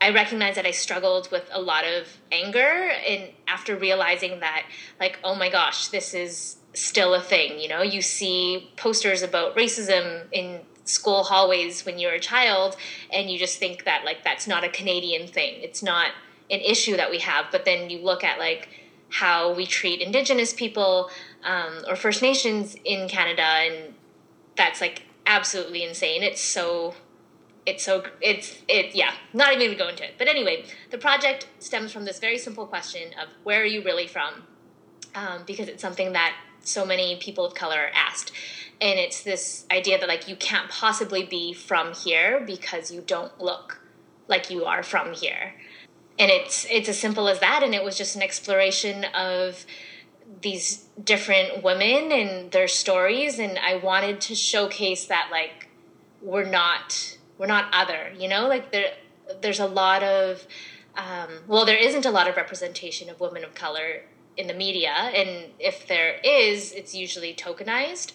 I 0.01 0.11
recognized 0.11 0.57
that 0.57 0.67
I 0.67 0.71
struggled 0.71 1.31
with 1.31 1.49
a 1.51 1.61
lot 1.61 1.85
of 1.85 2.07
anger. 2.31 2.93
And 3.07 3.31
after 3.47 3.77
realizing 3.77 4.41
that, 4.41 4.65
like, 5.01 5.19
oh 5.25 5.35
my 5.35 5.51
gosh, 5.51 5.89
this 5.89 6.15
is 6.15 6.57
still 6.75 7.15
a 7.15 7.21
thing. 7.21 7.59
You 7.59 7.69
know, 7.69 7.83
you 7.83 8.03
see 8.03 8.71
posters 8.77 9.23
about 9.23 9.57
racism 9.57 10.27
in 10.33 10.61
school 10.85 11.25
hallways 11.25 11.85
when 11.85 11.99
you're 11.99 12.15
a 12.15 12.21
child, 12.21 12.77
and 13.13 13.31
you 13.31 13.39
just 13.39 13.59
think 13.59 13.85
that, 13.85 14.05
like, 14.05 14.25
that's 14.25 14.47
not 14.47 14.65
a 14.65 14.69
Canadian 14.69 15.27
thing. 15.27 15.63
It's 15.63 15.83
not 15.83 16.13
an 16.51 16.61
issue 16.61 16.97
that 16.97 17.11
we 17.11 17.19
have. 17.19 17.47
But 17.51 17.65
then 17.65 17.91
you 17.91 17.99
look 17.99 18.25
at 18.25 18.39
like 18.39 18.69
how 19.11 19.53
we 19.53 19.67
treat 19.67 20.01
Indigenous 20.01 20.53
people 20.53 21.11
um, 21.45 21.85
or 21.89 21.97
First 21.97 22.23
Nations 22.23 22.77
in 22.85 23.09
Canada, 23.09 23.43
and 23.43 23.95
that's 24.57 24.81
like 24.81 25.03
absolutely 25.27 25.83
insane. 25.83 26.23
It's 26.23 26.41
so 26.41 26.95
it's 27.69 27.85
so 27.85 28.03
it's 28.21 28.63
it 28.67 28.95
yeah 28.95 29.13
not 29.35 29.53
even 29.53 29.67
gonna 29.67 29.79
go 29.79 29.89
into 29.89 30.05
it. 30.05 30.15
But 30.19 30.29
anyway 30.29 30.65
the 30.91 30.99
project 30.99 31.49
stems 31.59 31.93
from 31.93 32.05
this 32.05 32.19
very 32.19 32.39
simple 32.39 32.67
question 32.67 33.11
of 33.21 33.29
where 33.45 33.61
are 33.61 33.67
you 33.67 33.85
really 33.85 34.07
from? 34.07 34.45
Um, 35.15 35.43
because 35.47 35.69
it's 35.69 35.83
something 35.83 36.13
that 36.13 36.35
so 36.61 36.85
many 36.87 37.17
people 37.17 37.45
of 37.45 37.55
color 37.55 37.77
are 37.77 37.91
asked. 37.95 38.33
And 38.81 38.99
it's 38.99 39.23
this 39.23 39.67
idea 39.71 39.99
that 39.99 40.09
like 40.09 40.29
you 40.29 40.37
can't 40.37 40.71
possibly 40.71 41.25
be 41.25 41.53
from 41.53 41.93
here 41.93 42.43
because 42.45 42.91
you 42.91 43.03
don't 43.03 43.39
look 43.41 43.81
like 44.29 44.51
you 44.51 44.65
are 44.65 44.83
from 44.83 45.13
here. 45.13 45.55
And 46.19 46.31
it's 46.31 46.67
it's 46.71 46.89
as 46.89 46.99
simple 46.99 47.29
as 47.29 47.41
that. 47.41 47.63
And 47.63 47.75
it 47.75 47.85
was 47.85 47.99
just 47.99 48.17
an 48.17 48.23
exploration 48.23 49.05
of 49.15 49.67
these 50.41 50.85
different 51.03 51.63
women 51.63 52.13
and 52.13 52.51
their 52.51 52.69
stories. 52.69 53.39
And 53.39 53.59
i 53.59 53.77
wanted 53.77 54.23
to 54.23 54.35
showcase 54.35 55.05
that 55.07 55.29
like 55.31 55.69
we're 56.23 56.49
not 56.49 57.18
we're 57.39 57.47
not 57.47 57.67
other 57.73 58.13
you 58.19 58.29
know 58.29 58.49
like 58.49 58.73
there 58.73 58.93
there's 59.41 59.61
a 59.61 59.67
lot 59.67 60.03
of 60.03 60.47
um, 60.97 61.29
well 61.47 61.65
there 61.65 61.77
isn't 61.77 62.05
a 62.05 62.11
lot 62.11 62.29
of 62.29 62.37
representation 62.37 63.09
of 63.09 63.21
women 63.21 63.45
of 63.45 63.55
color 63.55 64.03
in 64.37 64.47
the 64.47 64.55
media 64.55 64.91
and 64.91 65.47
if 65.59 65.87
there 65.87 66.17
is 66.25 66.73
it's 66.73 66.95
usually 66.95 67.35
tokenized 67.35 68.13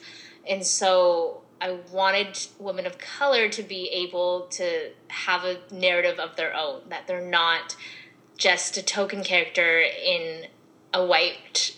and 0.48 0.66
so 0.66 1.44
I 1.64 1.80
wanted 1.94 2.38
women 2.60 2.86
of 2.86 2.98
color 2.98 3.48
to 3.48 3.64
be 3.64 3.88
able 3.88 4.48
to 4.52 4.90
have 5.08 5.46
a 5.46 5.60
narrative 5.72 6.20
of 6.20 6.36
their 6.36 6.54
own, 6.54 6.82
that 6.90 7.08
they're 7.08 7.22
not 7.22 7.78
just 8.38 8.76
a 8.76 8.84
token 8.84 9.24
character 9.24 9.80
in 9.80 10.48
a 10.94 11.06
white 11.06 11.78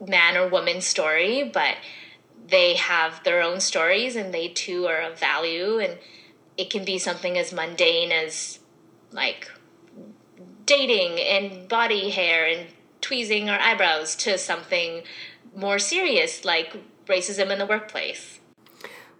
man 0.00 0.36
or 0.36 0.46
woman 0.46 0.80
story, 0.80 1.50
but 1.52 1.78
they 2.46 2.74
have 2.74 3.24
their 3.24 3.42
own 3.42 3.58
stories 3.58 4.14
and 4.14 4.32
they 4.32 4.46
too 4.46 4.86
are 4.86 5.00
of 5.00 5.18
value. 5.18 5.80
And 5.80 5.98
it 6.56 6.70
can 6.70 6.84
be 6.84 6.98
something 6.98 7.36
as 7.38 7.52
mundane 7.52 8.12
as 8.12 8.58
like 9.12 9.50
dating 10.66 11.20
and 11.20 11.68
body 11.68 12.10
hair 12.10 12.46
and 12.46 12.68
tweezing 13.00 13.50
our 13.50 13.58
eyebrows 13.58 14.16
to 14.16 14.38
something 14.38 15.02
more 15.54 15.78
serious 15.78 16.44
like 16.44 16.76
racism 17.06 17.50
in 17.50 17.58
the 17.58 17.66
workplace. 17.66 18.40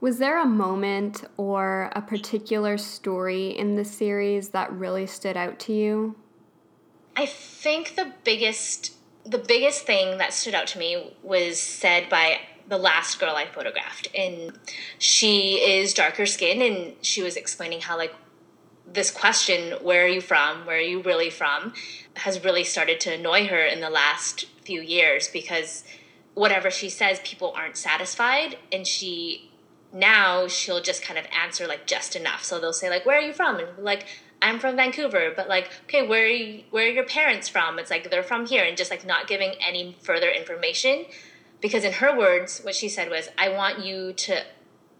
Was 0.01 0.19
there 0.19 0.41
a 0.41 0.47
moment 0.47 1.25
or 1.37 1.91
a 1.95 2.03
particular 2.03 2.77
story 2.77 3.49
in 3.49 3.77
the 3.77 3.85
series 3.85 4.51
that 4.51 4.73
really 4.73 5.07
stood 5.07 5.37
out 5.37 5.59
to 5.61 5.73
you? 5.73 6.17
I 7.17 7.27
think 7.27 7.95
the 7.97 8.13
biggest 8.25 8.93
the 9.25 9.39
biggest 9.39 9.87
thing 9.87 10.19
that 10.19 10.35
stood 10.35 10.55
out 10.55 10.67
to 10.67 10.79
me 10.79 11.17
was 11.23 11.59
said 11.59 12.11
by 12.11 12.41
the 12.69 12.79
last 12.79 13.21
girl 13.21 13.35
I 13.37 13.47
photographed. 13.47 14.09
And 14.15 14.59
she 14.99 15.57
is 15.57 15.95
darker 15.95 16.27
skinned 16.27 16.63
and 16.63 16.95
she 17.03 17.23
was 17.23 17.37
explaining 17.37 17.83
how 17.83 17.97
like 17.97 18.15
this 18.87 19.11
question, 19.11 19.73
where 19.83 20.05
are 20.05 20.09
you 20.09 20.21
from? 20.21 20.67
Where 20.67 20.77
are 20.77 20.81
you 20.81 21.03
really 21.03 21.31
from? 21.31 21.73
has 22.17 22.45
really 22.45 22.65
started 22.65 23.01
to 23.01 23.13
annoy 23.13 23.47
her 23.49 23.65
in 23.65 23.81
the 23.81 23.91
last 23.91 24.47
few 24.65 24.81
years 24.81 25.29
because 25.29 25.85
whatever 26.35 26.71
she 26.71 26.89
says, 26.89 27.21
people 27.25 27.53
aren't 27.57 27.77
satisfied 27.77 28.57
and 28.73 28.87
she 28.87 29.51
now 29.93 30.49
she'll 30.49 30.83
just 30.83 31.03
kind 31.03 31.19
of 31.19 31.27
answer 31.41 31.67
like 31.67 31.87
just 31.87 32.17
enough. 32.17 32.45
So 32.45 32.61
they'll 32.61 32.73
say 32.73 32.91
like, 32.91 33.07
"Where 33.07 33.19
are 33.19 33.23
you 33.23 33.33
from?" 33.33 33.59
And 33.59 33.79
like, 33.79 34.07
"I'm 34.43 34.59
from 34.59 34.77
Vancouver," 34.77 35.33
but 35.35 35.49
like, 35.49 35.71
"Okay, 35.85 36.07
where 36.07 36.25
are 36.25 36.27
you, 36.27 36.65
where 36.71 36.87
are 36.87 36.91
your 36.91 37.05
parents 37.05 37.49
from?" 37.49 37.79
It's 37.79 37.91
like 37.91 38.11
they're 38.11 38.25
from 38.25 38.47
here, 38.47 38.65
and 38.65 38.77
just 38.77 38.91
like 38.91 39.07
not 39.07 39.29
giving 39.29 39.53
any 39.61 39.97
further 40.03 40.29
information, 40.31 41.07
because 41.65 41.83
in 41.83 41.95
her 41.95 42.15
words, 42.15 42.61
what 42.63 42.75
she 42.75 42.91
said 42.91 43.09
was, 43.09 43.31
"I 43.39 43.49
want 43.49 43.83
you 43.83 44.13
to 44.13 44.45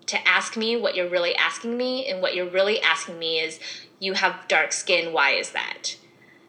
to 0.07 0.27
ask 0.27 0.57
me 0.57 0.77
what 0.79 0.95
you're 0.95 1.11
really 1.11 1.37
asking 1.37 1.77
me, 1.77 2.07
and 2.09 2.23
what 2.23 2.35
you're 2.35 2.49
really 2.49 2.81
asking 2.81 3.19
me 3.19 3.39
is, 3.39 3.61
you 3.99 4.15
have 4.15 4.49
dark 4.49 4.73
skin. 4.73 5.13
Why 5.13 5.33
is 5.33 5.51
that?" 5.51 5.97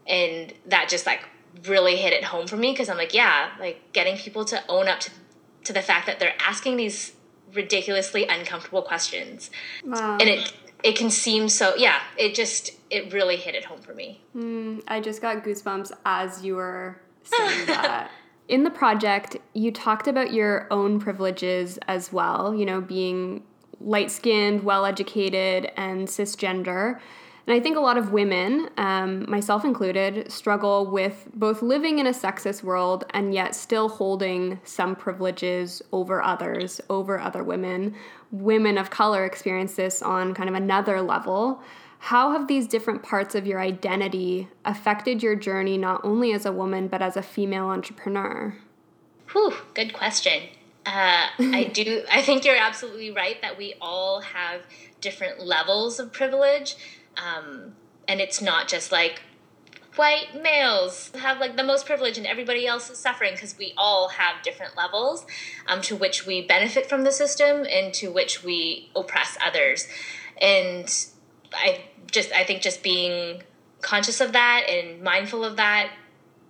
And 0.08 0.54
that 0.68 0.88
just 0.88 1.06
like 1.06 1.28
really 1.66 1.98
hit 1.98 2.14
it 2.14 2.24
home 2.24 2.48
for 2.48 2.56
me 2.56 2.72
because 2.72 2.88
I'm 2.88 2.96
like, 2.96 3.14
yeah, 3.14 3.50
like 3.60 3.92
getting 3.92 4.16
people 4.16 4.46
to 4.46 4.64
own 4.70 4.88
up 4.88 5.02
to 5.02 5.12
to 5.66 5.74
the 5.74 5.82
fact 5.82 6.08
that 6.08 6.18
they're 6.22 6.40
asking 6.40 6.78
these 6.78 7.12
ridiculously 7.54 8.26
uncomfortable 8.26 8.84
questions. 8.84 9.52
Wow. 9.84 10.18
And 10.22 10.30
it 10.30 10.54
it 10.82 10.96
can 10.96 11.10
seem 11.10 11.50
so 11.50 11.76
yeah, 11.76 12.00
it 12.18 12.36
just 12.36 12.72
it 12.90 13.12
really 13.12 13.36
hit 13.36 13.54
it 13.54 13.66
home 13.66 13.82
for 13.82 13.94
me. 13.94 14.22
Mm, 14.34 14.82
I 14.88 15.02
just 15.02 15.22
got 15.22 15.44
goosebumps 15.44 15.92
as 16.06 16.42
you 16.42 16.56
were 16.56 17.02
saying 17.24 17.66
that. 17.68 18.12
In 18.48 18.64
the 18.64 18.70
project, 18.70 19.38
you 19.54 19.72
talked 19.72 20.08
about 20.08 20.32
your 20.32 20.68
own 20.70 21.00
privileges 21.00 21.80
as 21.88 22.14
well, 22.14 22.54
you 22.54 22.66
know, 22.66 22.80
being 22.80 23.44
light 23.80 24.12
skinned, 24.12 24.64
well 24.64 24.86
educated, 24.86 25.72
and 25.78 26.08
cisgender. 26.08 27.00
And 27.48 27.56
I 27.56 27.60
think 27.60 27.78
a 27.78 27.80
lot 27.80 27.98
of 27.98 28.12
women, 28.12 28.70
um, 28.78 29.30
myself 29.30 29.66
included, 29.66 30.32
struggle 30.32 30.88
with 30.88 31.28
both 31.34 31.62
living 31.62 32.00
in 32.00 32.08
a 32.08 32.12
sexist 32.12 32.64
world 32.64 33.04
and 33.12 33.34
yet 33.34 33.56
still 33.56 33.88
holding 33.88 34.60
some 34.64 34.96
privileges 34.96 35.82
over 35.92 36.24
others, 36.24 36.82
over 36.90 37.20
other 37.20 37.44
women. 37.44 37.96
Women 38.32 38.80
of 38.80 38.90
color 38.90 39.26
experience 39.26 39.76
this 39.76 40.02
on 40.02 40.34
kind 40.34 40.50
of 40.50 40.56
another 40.56 41.02
level. 41.02 41.62
How 42.06 42.34
have 42.34 42.48
these 42.48 42.68
different 42.68 43.02
parts 43.02 43.34
of 43.34 43.48
your 43.48 43.60
identity 43.60 44.48
affected 44.64 45.24
your 45.24 45.36
journey, 45.36 45.76
not 45.76 46.02
only 46.04 46.34
as 46.34 46.46
a 46.46 46.52
woman, 46.52 46.88
but 46.88 47.02
as 47.02 47.18
a 47.18 47.24
female 47.24 47.66
entrepreneur? 47.66 48.56
Whew, 49.32 49.56
good 49.74 49.92
question. 49.92 50.44
Uh, 50.86 51.30
I 51.40 51.72
do. 51.74 52.04
I 52.12 52.22
think 52.22 52.46
you're 52.46 52.56
absolutely 52.56 53.10
right 53.10 53.42
that 53.42 53.58
we 53.58 53.74
all 53.82 54.22
have 54.22 54.62
different 55.02 55.40
levels 55.40 56.00
of 56.00 56.14
privilege, 56.14 56.76
um, 57.18 57.74
and 58.08 58.22
it's 58.22 58.40
not 58.40 58.68
just 58.68 58.92
like 58.92 59.24
white 59.96 60.40
males 60.40 61.10
have 61.16 61.40
like 61.40 61.58
the 61.58 61.64
most 61.64 61.88
privilege 61.88 62.20
and 62.20 62.28
everybody 62.28 62.68
else 62.68 62.88
is 62.92 63.00
suffering 63.00 63.34
because 63.34 63.58
we 63.58 63.74
all 63.78 64.10
have 64.10 64.44
different 64.44 64.78
levels 64.78 65.26
um, 65.68 65.82
to 65.82 65.96
which 65.96 66.28
we 66.28 66.46
benefit 66.46 66.86
from 66.86 67.04
the 67.04 67.12
system 67.12 67.66
and 67.68 67.94
to 67.94 68.12
which 68.12 68.44
we 68.44 68.92
oppress 68.94 69.38
others 69.42 69.88
and 70.42 71.08
i 71.56 71.86
just 72.12 72.32
i 72.32 72.44
think 72.44 72.62
just 72.62 72.84
being 72.84 73.42
conscious 73.82 74.22
of 74.22 74.34
that 74.34 74.66
and 74.70 75.02
mindful 75.02 75.44
of 75.44 75.58
that 75.58 75.92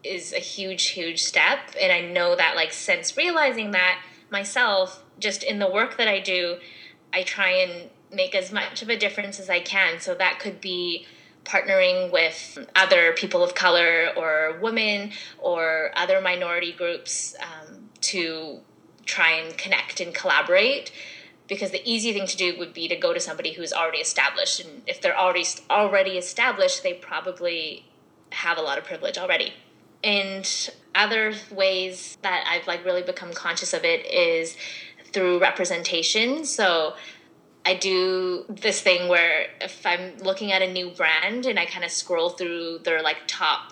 is 0.04 0.34
a 0.34 0.40
huge 0.40 0.90
huge 0.90 1.24
step. 1.24 1.60
And 1.82 1.92
i 1.92 2.02
know 2.02 2.36
that 2.36 2.56
like 2.56 2.74
since 2.74 3.18
realizing 3.18 3.72
that 3.72 4.00
myself 4.30 5.04
just 5.20 5.44
in 5.44 5.60
the 5.60 5.70
work 5.70 5.98
that 5.98 6.08
i 6.08 6.20
do 6.20 6.58
i 7.14 7.24
try 7.24 7.50
and 7.52 7.90
make 8.12 8.36
as 8.36 8.52
much 8.52 8.82
of 8.82 8.90
a 8.90 8.98
difference 8.98 9.40
as 9.40 9.50
i 9.50 9.60
can. 9.60 10.00
So 10.00 10.16
that 10.16 10.40
could 10.40 10.62
be 10.62 11.06
partnering 11.44 12.12
with 12.12 12.58
other 12.76 13.14
people 13.14 13.44
of 13.44 13.54
color 13.56 14.10
or 14.18 14.58
women 14.62 15.12
or 15.38 15.92
other 15.96 16.20
minority 16.20 16.72
groups 16.72 17.36
um, 17.40 17.90
to 18.02 18.60
try 19.06 19.32
and 19.32 19.58
connect 19.58 20.02
and 20.02 20.14
collaborate 20.14 20.92
because 21.48 21.72
the 21.72 21.82
easy 21.90 22.14
thing 22.14 22.28
to 22.28 22.38
do 22.38 22.58
would 22.58 22.74
be 22.74 22.88
to 22.88 22.96
go 22.96 23.14
to 23.14 23.20
somebody 23.20 23.54
who's 23.54 23.74
already 23.74 24.00
established 24.00 24.60
and 24.60 24.82
if 24.88 25.02
they're 25.02 25.18
already 25.18 25.46
already 25.70 26.18
established 26.18 26.84
they 26.84 26.94
probably 26.94 27.86
have 28.32 28.58
a 28.58 28.62
lot 28.62 28.78
of 28.78 28.84
privilege 28.84 29.18
already. 29.18 29.54
And 30.04 30.48
other 30.94 31.34
ways 31.52 32.18
that 32.22 32.46
i've 32.50 32.68
like 32.68 32.86
really 32.86 33.04
become 33.04 33.34
conscious 33.34 33.74
of 33.74 33.84
it 33.84 34.06
is 34.06 34.56
through 35.16 35.40
representation. 35.40 36.44
So 36.46 36.94
I 37.66 37.74
do 37.74 38.46
this 38.50 38.82
thing 38.82 39.10
where 39.10 39.48
if 39.60 39.84
I'm 39.86 40.18
looking 40.18 40.52
at 40.52 40.62
a 40.62 40.72
new 40.72 40.92
brand 40.92 41.46
and 41.48 41.58
I 41.58 41.66
kind 41.66 41.84
of 41.84 41.90
scroll 41.90 42.30
through 42.30 42.80
their 42.84 43.02
like 43.02 43.18
top 43.26 43.72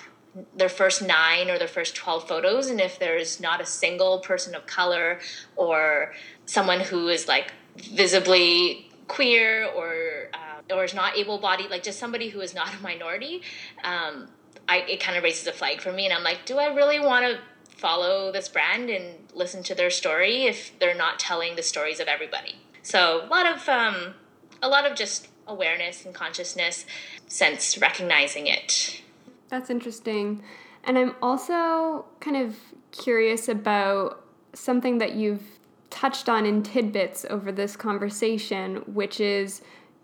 their 0.55 0.69
first 0.69 1.03
nine 1.03 1.51
or 1.51 1.59
their 1.59 1.67
first 1.67 1.95
12 1.95 2.27
photos 2.27 2.67
and 2.67 2.81
if 2.81 2.97
there's 2.97 3.39
not 3.39 3.61
a 3.61 3.65
single 3.67 4.17
person 4.17 4.55
of 4.55 4.65
color 4.65 5.19
or 5.55 6.13
someone 6.47 6.79
who 6.79 7.07
is 7.07 7.27
like 7.27 7.53
visibly 7.77 8.89
queer 9.07 9.65
or 9.75 10.29
uh, 10.33 10.73
or 10.73 10.83
is 10.83 10.93
not 10.93 11.17
able-bodied 11.17 11.69
like 11.69 11.83
just 11.83 11.99
somebody 11.99 12.29
who 12.29 12.41
is 12.41 12.53
not 12.55 12.73
a 12.73 12.81
minority 12.81 13.41
um, 13.83 14.27
I, 14.67 14.77
it 14.87 14.99
kind 15.01 15.17
of 15.17 15.23
raises 15.23 15.45
a 15.47 15.51
flag 15.51 15.81
for 15.81 15.91
me 15.91 16.05
and 16.05 16.13
i'm 16.13 16.23
like 16.23 16.45
do 16.45 16.57
i 16.57 16.73
really 16.73 16.99
want 16.99 17.25
to 17.25 17.39
follow 17.77 18.31
this 18.31 18.47
brand 18.47 18.89
and 18.89 19.15
listen 19.33 19.61
to 19.63 19.75
their 19.75 19.89
story 19.89 20.45
if 20.45 20.77
they're 20.79 20.95
not 20.95 21.19
telling 21.19 21.55
the 21.55 21.63
stories 21.63 21.99
of 21.99 22.07
everybody 22.07 22.55
so 22.81 23.25
a 23.25 23.27
lot 23.27 23.45
of 23.45 23.67
um, 23.67 24.13
a 24.61 24.67
lot 24.67 24.89
of 24.89 24.95
just 24.95 25.27
awareness 25.47 26.05
and 26.05 26.13
consciousness 26.13 26.85
since 27.27 27.77
recognizing 27.77 28.47
it. 28.47 29.01
That's 29.49 29.69
interesting. 29.69 30.43
And 30.83 30.97
I'm 30.97 31.15
also 31.21 32.05
kind 32.19 32.37
of 32.37 32.57
curious 32.91 33.47
about 33.47 34.23
something 34.53 34.97
that 34.99 35.15
you've 35.15 35.52
touched 35.93 36.27
on 36.27 36.45
in 36.45 36.63
tidbits 36.63 37.25
over 37.29 37.51
this 37.51 37.77
conversation, 37.77 38.77
which 38.87 39.19
is 39.19 39.61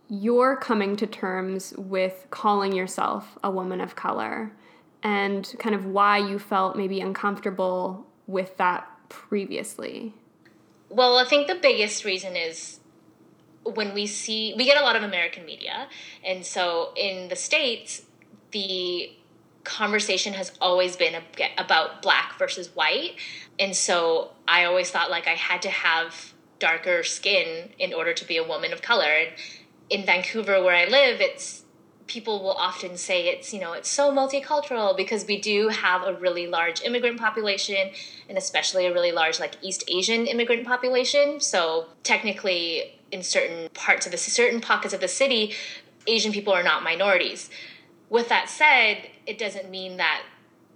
you're 0.08 0.56
coming 0.56 0.96
to 0.96 1.08
terms 1.08 1.74
with 1.78 2.28
calling 2.30 2.74
yourself 2.74 3.38
a 3.44 3.52
woman 3.52 3.82
of 3.82 3.96
color 3.96 4.52
and 5.04 5.56
kind 5.60 5.74
of 5.74 5.86
why 5.86 6.18
you 6.18 6.38
felt 6.40 6.76
maybe 6.76 7.02
uncomfortable 7.02 8.06
with 8.28 8.56
that 8.58 8.88
previously. 9.10 10.14
Well, 10.90 11.18
I 11.18 11.26
think 11.26 11.48
the 11.48 11.56
biggest 11.56 12.06
reason 12.06 12.36
is 12.36 12.80
when 13.64 13.94
we 13.94 14.08
see 14.08 14.54
we 14.56 14.66
get 14.66 14.82
a 14.82 14.84
lot 14.84 14.96
of 14.96 15.04
American 15.04 15.46
media, 15.46 15.88
and 16.24 16.46
so 16.46 16.92
in 16.96 17.30
the 17.30 17.36
states, 17.36 18.04
the 18.52 19.12
conversation 19.64 20.34
has 20.34 20.52
always 20.60 20.96
been 20.96 21.22
about 21.58 22.02
black 22.02 22.38
versus 22.40 22.76
white, 22.76 23.16
and 23.60 23.76
so 23.76 24.32
I 24.48 24.64
always 24.64 24.90
thought 24.90 25.12
like 25.12 25.28
I 25.28 25.36
had 25.36 25.62
to 25.64 25.70
have 25.70 26.34
darker 26.60 27.04
skin 27.04 27.70
in 27.78 27.94
order 27.94 28.14
to 28.14 28.26
be 28.26 28.38
a 28.38 28.44
woman 28.44 28.74
of 28.74 28.82
color. 28.82 29.12
And 29.12 29.30
in 29.90 30.06
Vancouver, 30.06 30.64
where 30.64 30.76
I 30.76 30.86
live, 30.86 31.22
it's 31.22 31.64
people 32.08 32.42
will 32.42 32.54
often 32.54 32.98
say 32.98 33.28
it's 33.28 33.54
you 33.54 33.62
know 33.62 33.74
it's 33.74 33.88
so 33.88 34.12
multicultural 34.12 34.98
because 34.98 35.28
we 35.28 35.40
do 35.40 35.70
have 35.70 36.02
a 36.02 36.14
really 36.16 36.48
large 36.48 36.82
immigrant 36.82 37.20
population 37.20 37.92
and 38.28 38.36
especially 38.36 38.88
a 38.88 38.92
really 38.92 39.12
large 39.12 39.40
like 39.40 39.54
east 39.62 39.84
asian 39.88 40.26
immigrant 40.26 40.66
population 40.66 41.40
so 41.40 41.86
technically 42.02 43.00
in 43.12 43.22
certain 43.22 43.70
parts 43.76 44.08
of 44.08 44.12
the 44.12 44.18
certain 44.18 44.60
pockets 44.60 44.92
of 44.92 45.00
the 45.02 45.08
city 45.08 45.54
asian 46.08 46.32
people 46.32 46.52
are 46.52 46.64
not 46.64 46.82
minorities 46.82 47.48
with 48.10 48.28
that 48.28 48.50
said 48.50 49.08
it 49.28 49.38
doesn't 49.38 49.70
mean 49.70 49.98
that 49.98 50.24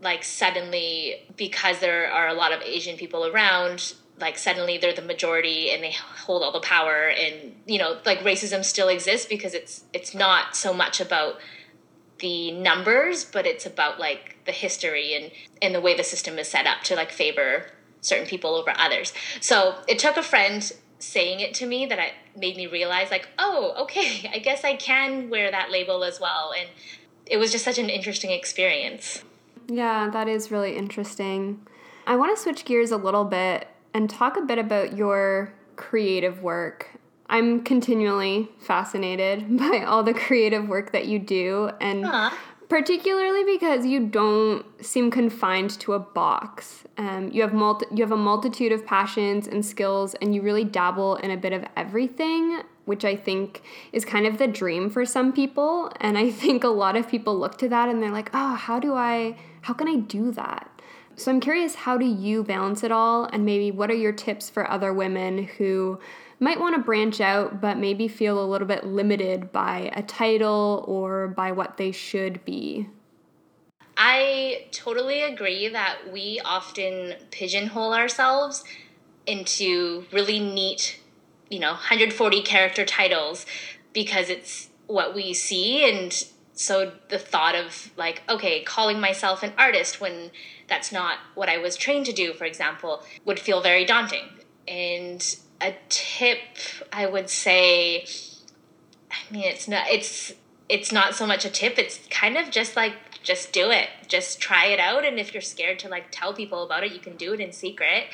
like 0.03 0.23
suddenly 0.23 1.15
because 1.37 1.79
there 1.79 2.11
are 2.11 2.27
a 2.27 2.33
lot 2.33 2.51
of 2.51 2.61
asian 2.61 2.97
people 2.97 3.25
around 3.25 3.93
like 4.19 4.37
suddenly 4.37 4.77
they're 4.77 4.93
the 4.93 5.01
majority 5.01 5.71
and 5.71 5.83
they 5.83 5.91
hold 5.91 6.43
all 6.43 6.51
the 6.51 6.59
power 6.59 7.09
and 7.09 7.55
you 7.65 7.79
know 7.79 7.97
like 8.05 8.19
racism 8.19 8.63
still 8.63 8.89
exists 8.89 9.25
because 9.25 9.53
it's 9.53 9.85
it's 9.93 10.13
not 10.13 10.55
so 10.55 10.73
much 10.73 11.01
about 11.01 11.35
the 12.19 12.51
numbers 12.51 13.25
but 13.25 13.45
it's 13.45 13.65
about 13.65 13.99
like 13.99 14.37
the 14.45 14.51
history 14.51 15.13
and 15.15 15.31
and 15.61 15.73
the 15.73 15.81
way 15.81 15.95
the 15.95 16.03
system 16.03 16.37
is 16.37 16.47
set 16.47 16.67
up 16.67 16.81
to 16.83 16.95
like 16.95 17.11
favor 17.11 17.65
certain 18.01 18.27
people 18.27 18.55
over 18.55 18.73
others. 18.77 19.13
So 19.39 19.75
it 19.87 19.97
took 19.97 20.17
a 20.17 20.23
friend 20.23 20.71
saying 20.99 21.39
it 21.39 21.53
to 21.55 21.65
me 21.65 21.85
that 21.85 21.99
I 21.99 22.11
made 22.35 22.55
me 22.55 22.67
realize 22.67 23.11
like 23.11 23.27
oh 23.37 23.73
okay 23.83 24.29
i 24.33 24.39
guess 24.39 24.63
i 24.63 24.75
can 24.75 25.29
wear 25.29 25.51
that 25.51 25.71
label 25.71 26.03
as 26.03 26.19
well. 26.19 26.53
And 26.57 26.69
it 27.25 27.37
was 27.37 27.51
just 27.51 27.65
such 27.65 27.77
an 27.77 27.89
interesting 27.89 28.31
experience 28.31 29.23
yeah 29.67 30.09
that 30.09 30.27
is 30.27 30.51
really 30.51 30.75
interesting 30.75 31.65
i 32.07 32.15
want 32.15 32.35
to 32.35 32.41
switch 32.41 32.65
gears 32.65 32.91
a 32.91 32.97
little 32.97 33.25
bit 33.25 33.67
and 33.93 34.09
talk 34.09 34.37
a 34.37 34.41
bit 34.41 34.57
about 34.57 34.97
your 34.97 35.53
creative 35.75 36.41
work. 36.41 36.89
I'm 37.29 37.63
continually 37.63 38.49
fascinated 38.59 39.57
by 39.57 39.83
all 39.87 40.03
the 40.03 40.13
creative 40.13 40.67
work 40.67 40.91
that 40.91 41.05
you 41.05 41.19
do, 41.19 41.71
and 41.79 42.05
particularly 42.69 43.43
because 43.43 43.85
you 43.85 44.07
don't 44.07 44.65
seem 44.83 45.11
confined 45.11 45.71
to 45.81 45.93
a 45.93 45.99
box. 45.99 46.83
Um, 46.97 47.29
you 47.31 47.41
have 47.41 47.53
multi- 47.53 47.87
you 47.91 48.03
have 48.03 48.11
a 48.11 48.17
multitude 48.17 48.71
of 48.71 48.85
passions 48.85 49.47
and 49.47 49.65
skills, 49.65 50.15
and 50.15 50.35
you 50.35 50.41
really 50.41 50.63
dabble 50.63 51.15
in 51.17 51.31
a 51.31 51.37
bit 51.37 51.53
of 51.53 51.63
everything, 51.75 52.61
which 52.85 53.05
I 53.05 53.15
think 53.15 53.63
is 53.91 54.05
kind 54.05 54.27
of 54.27 54.37
the 54.37 54.47
dream 54.47 54.89
for 54.89 55.05
some 55.05 55.31
people. 55.31 55.91
And 56.01 56.17
I 56.17 56.29
think 56.43 56.63
a 56.63 56.69
lot 56.69 56.95
of 56.95 57.07
people 57.07 57.37
look 57.37 57.57
to 57.59 57.69
that 57.69 57.89
and 57.89 58.01
they're 58.01 58.11
like, 58.11 58.29
"Oh, 58.33 58.55
how 58.55 58.79
do 58.79 58.93
I? 58.93 59.37
How 59.63 59.73
can 59.73 59.87
I 59.87 59.95
do 59.95 60.31
that?" 60.31 60.69
So 61.15 61.31
I'm 61.31 61.39
curious, 61.39 61.75
how 61.75 61.97
do 61.97 62.05
you 62.05 62.43
balance 62.43 62.83
it 62.83 62.91
all? 62.91 63.25
And 63.25 63.45
maybe 63.45 63.69
what 63.69 63.91
are 63.91 63.95
your 63.95 64.11
tips 64.13 64.49
for 64.49 64.69
other 64.69 64.91
women 64.91 65.43
who 65.57 65.99
might 66.39 66.59
want 66.59 66.75
to 66.75 66.81
branch 66.81 67.21
out 67.21 67.61
but 67.61 67.77
maybe 67.77 68.07
feel 68.07 68.43
a 68.43 68.45
little 68.45 68.67
bit 68.67 68.83
limited 68.83 69.51
by 69.51 69.91
a 69.95 70.01
title 70.01 70.83
or 70.87 71.27
by 71.27 71.51
what 71.51 71.77
they 71.77 71.91
should 71.91 72.43
be? 72.45 72.87
I 73.95 74.65
totally 74.71 75.21
agree 75.21 75.67
that 75.67 76.11
we 76.11 76.41
often 76.43 77.13
pigeonhole 77.29 77.93
ourselves 77.93 78.63
into 79.27 80.05
really 80.11 80.39
neat, 80.39 80.99
you 81.49 81.59
know, 81.59 81.71
140 81.71 82.41
character 82.41 82.85
titles 82.85 83.45
because 83.93 84.29
it's 84.29 84.69
what 84.87 85.13
we 85.13 85.33
see 85.33 85.87
and 85.87 86.25
so 86.53 86.91
the 87.09 87.17
thought 87.17 87.55
of 87.55 87.91
like 87.97 88.21
okay 88.29 88.63
calling 88.63 88.99
myself 88.99 89.43
an 89.43 89.53
artist 89.57 89.99
when 89.99 90.31
that's 90.67 90.91
not 90.91 91.17
what 91.35 91.49
I 91.49 91.57
was 91.57 91.75
trained 91.75 92.05
to 92.07 92.13
do, 92.13 92.33
for 92.33 92.45
example, 92.45 93.03
would 93.25 93.39
feel 93.39 93.61
very 93.61 93.85
daunting. 93.85 94.25
And 94.67 95.23
a 95.61 95.75
tip 95.89 96.39
I 96.91 97.05
would 97.05 97.29
say, 97.29 98.05
I 99.11 99.31
mean, 99.31 99.43
it's 99.43 99.67
not, 99.67 99.87
it's, 99.89 100.33
it's 100.69 100.91
not 100.91 101.15
so 101.15 101.27
much 101.27 101.45
a 101.45 101.49
tip. 101.49 101.77
It's 101.77 101.99
kind 102.09 102.37
of 102.37 102.49
just 102.49 102.75
like, 102.75 102.93
just 103.23 103.53
do 103.53 103.71
it. 103.71 103.89
Just 104.07 104.39
try 104.39 104.67
it 104.67 104.79
out. 104.79 105.05
And 105.05 105.19
if 105.19 105.33
you're 105.33 105.41
scared 105.41 105.79
to 105.79 105.89
like 105.89 106.05
tell 106.11 106.33
people 106.33 106.63
about 106.63 106.83
it, 106.83 106.91
you 106.91 106.99
can 106.99 107.15
do 107.15 107.33
it 107.33 107.39
in 107.39 107.51
secret. 107.51 108.05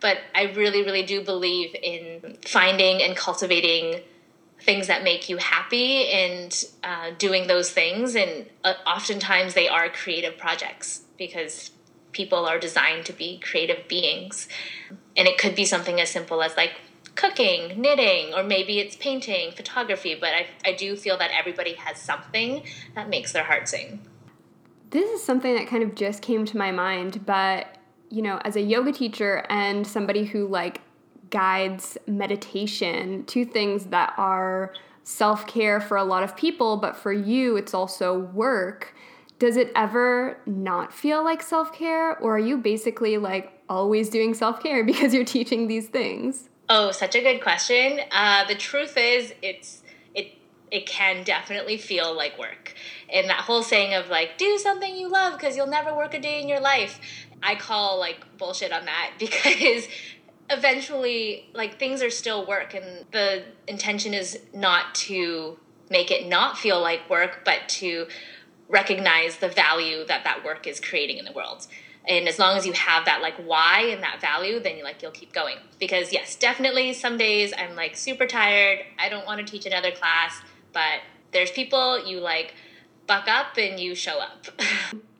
But 0.00 0.18
I 0.34 0.52
really, 0.52 0.82
really 0.82 1.04
do 1.04 1.22
believe 1.22 1.74
in 1.82 2.38
finding 2.44 3.02
and 3.02 3.16
cultivating 3.16 4.00
things 4.66 4.88
that 4.88 5.02
make 5.04 5.28
you 5.30 5.38
happy 5.38 6.08
and 6.08 6.64
uh, 6.84 7.12
doing 7.16 7.46
those 7.46 7.70
things. 7.70 8.14
And 8.16 8.46
uh, 8.64 8.74
oftentimes 8.86 9.54
they 9.54 9.68
are 9.68 9.88
creative 9.88 10.36
projects 10.36 11.02
because 11.16 11.70
people 12.12 12.44
are 12.44 12.58
designed 12.58 13.06
to 13.06 13.12
be 13.12 13.38
creative 13.38 13.88
beings. 13.88 14.48
And 15.16 15.26
it 15.26 15.38
could 15.38 15.54
be 15.54 15.64
something 15.64 16.00
as 16.00 16.10
simple 16.10 16.42
as 16.42 16.56
like 16.56 16.72
cooking, 17.14 17.80
knitting, 17.80 18.34
or 18.34 18.42
maybe 18.42 18.78
it's 18.78 18.96
painting, 18.96 19.52
photography, 19.52 20.14
but 20.14 20.30
I, 20.30 20.46
I 20.64 20.72
do 20.74 20.96
feel 20.96 21.16
that 21.18 21.30
everybody 21.32 21.74
has 21.74 21.98
something 21.98 22.62
that 22.94 23.08
makes 23.08 23.32
their 23.32 23.44
heart 23.44 23.68
sing. 23.68 24.00
This 24.90 25.08
is 25.10 25.22
something 25.22 25.54
that 25.54 25.66
kind 25.66 25.82
of 25.82 25.94
just 25.94 26.22
came 26.22 26.44
to 26.44 26.56
my 26.56 26.72
mind, 26.72 27.24
but 27.24 27.78
you 28.08 28.22
know, 28.22 28.40
as 28.44 28.56
a 28.56 28.60
yoga 28.60 28.92
teacher 28.92 29.44
and 29.48 29.86
somebody 29.86 30.24
who 30.24 30.46
like 30.46 30.80
guides 31.30 31.98
meditation, 32.06 33.24
two 33.24 33.44
things 33.44 33.86
that 33.86 34.14
are 34.16 34.72
self 35.06 35.46
care 35.46 35.80
for 35.80 35.96
a 35.96 36.04
lot 36.04 36.22
of 36.22 36.36
people, 36.36 36.76
but 36.76 36.96
for 36.96 37.12
you, 37.12 37.56
it's 37.56 37.72
also 37.72 38.18
work. 38.18 38.94
Does 39.38 39.56
it 39.56 39.70
ever 39.76 40.38
not 40.46 40.92
feel 40.92 41.22
like 41.22 41.42
self 41.42 41.72
care, 41.72 42.18
or 42.18 42.36
are 42.36 42.40
you 42.40 42.56
basically 42.56 43.18
like 43.18 43.52
always 43.68 44.08
doing 44.08 44.34
self 44.34 44.62
care 44.62 44.84
because 44.92 45.14
you're 45.14 45.24
teaching 45.24 45.68
these 45.68 45.88
things? 45.88 46.48
Oh, 46.68 46.90
such 46.90 47.14
a 47.14 47.20
good 47.20 47.40
question. 47.40 48.00
Uh, 48.10 48.44
the 48.46 48.56
truth 48.56 48.96
is, 48.96 49.32
it's 49.42 49.82
it 50.14 50.32
it 50.70 50.86
can 50.86 51.22
definitely 51.22 51.76
feel 51.76 52.14
like 52.14 52.38
work, 52.38 52.74
and 53.12 53.28
that 53.30 53.40
whole 53.42 53.62
saying 53.62 53.94
of 53.94 54.08
like 54.08 54.38
do 54.38 54.58
something 54.58 54.96
you 54.96 55.08
love 55.08 55.38
because 55.38 55.56
you'll 55.56 55.68
never 55.68 55.94
work 55.94 56.14
a 56.14 56.20
day 56.20 56.40
in 56.40 56.48
your 56.48 56.60
life. 56.60 56.98
I 57.42 57.54
call 57.54 57.98
like 57.98 58.38
bullshit 58.38 58.72
on 58.72 58.86
that 58.86 59.12
because 59.18 59.86
eventually 60.50 61.48
like 61.54 61.78
things 61.78 62.02
are 62.02 62.10
still 62.10 62.46
work 62.46 62.74
and 62.74 63.04
the 63.12 63.44
intention 63.66 64.14
is 64.14 64.38
not 64.54 64.94
to 64.94 65.58
make 65.90 66.10
it 66.10 66.28
not 66.28 66.58
feel 66.58 66.80
like 66.80 67.08
work 67.08 67.42
but 67.44 67.68
to 67.68 68.06
recognize 68.68 69.36
the 69.38 69.48
value 69.48 70.04
that 70.06 70.24
that 70.24 70.44
work 70.44 70.66
is 70.66 70.80
creating 70.80 71.18
in 71.18 71.24
the 71.24 71.32
world. 71.32 71.66
And 72.08 72.28
as 72.28 72.38
long 72.38 72.56
as 72.56 72.64
you 72.64 72.72
have 72.72 73.04
that 73.06 73.20
like 73.22 73.34
why 73.36 73.82
and 73.90 74.02
that 74.02 74.20
value 74.20 74.60
then 74.60 74.76
you 74.76 74.84
like 74.84 75.02
you'll 75.02 75.10
keep 75.12 75.32
going. 75.32 75.56
Because 75.78 76.12
yes 76.12 76.36
definitely 76.36 76.92
some 76.92 77.18
days 77.18 77.52
i'm 77.56 77.74
like 77.74 77.96
super 77.96 78.26
tired 78.26 78.80
i 78.98 79.08
don't 79.08 79.26
want 79.26 79.44
to 79.44 79.50
teach 79.50 79.66
another 79.66 79.90
class 79.90 80.40
but 80.72 81.00
there's 81.32 81.50
people 81.50 82.06
you 82.06 82.20
like 82.20 82.54
buck 83.06 83.28
up 83.28 83.56
and 83.56 83.78
you 83.78 83.94
show 83.94 84.18
up 84.18 84.46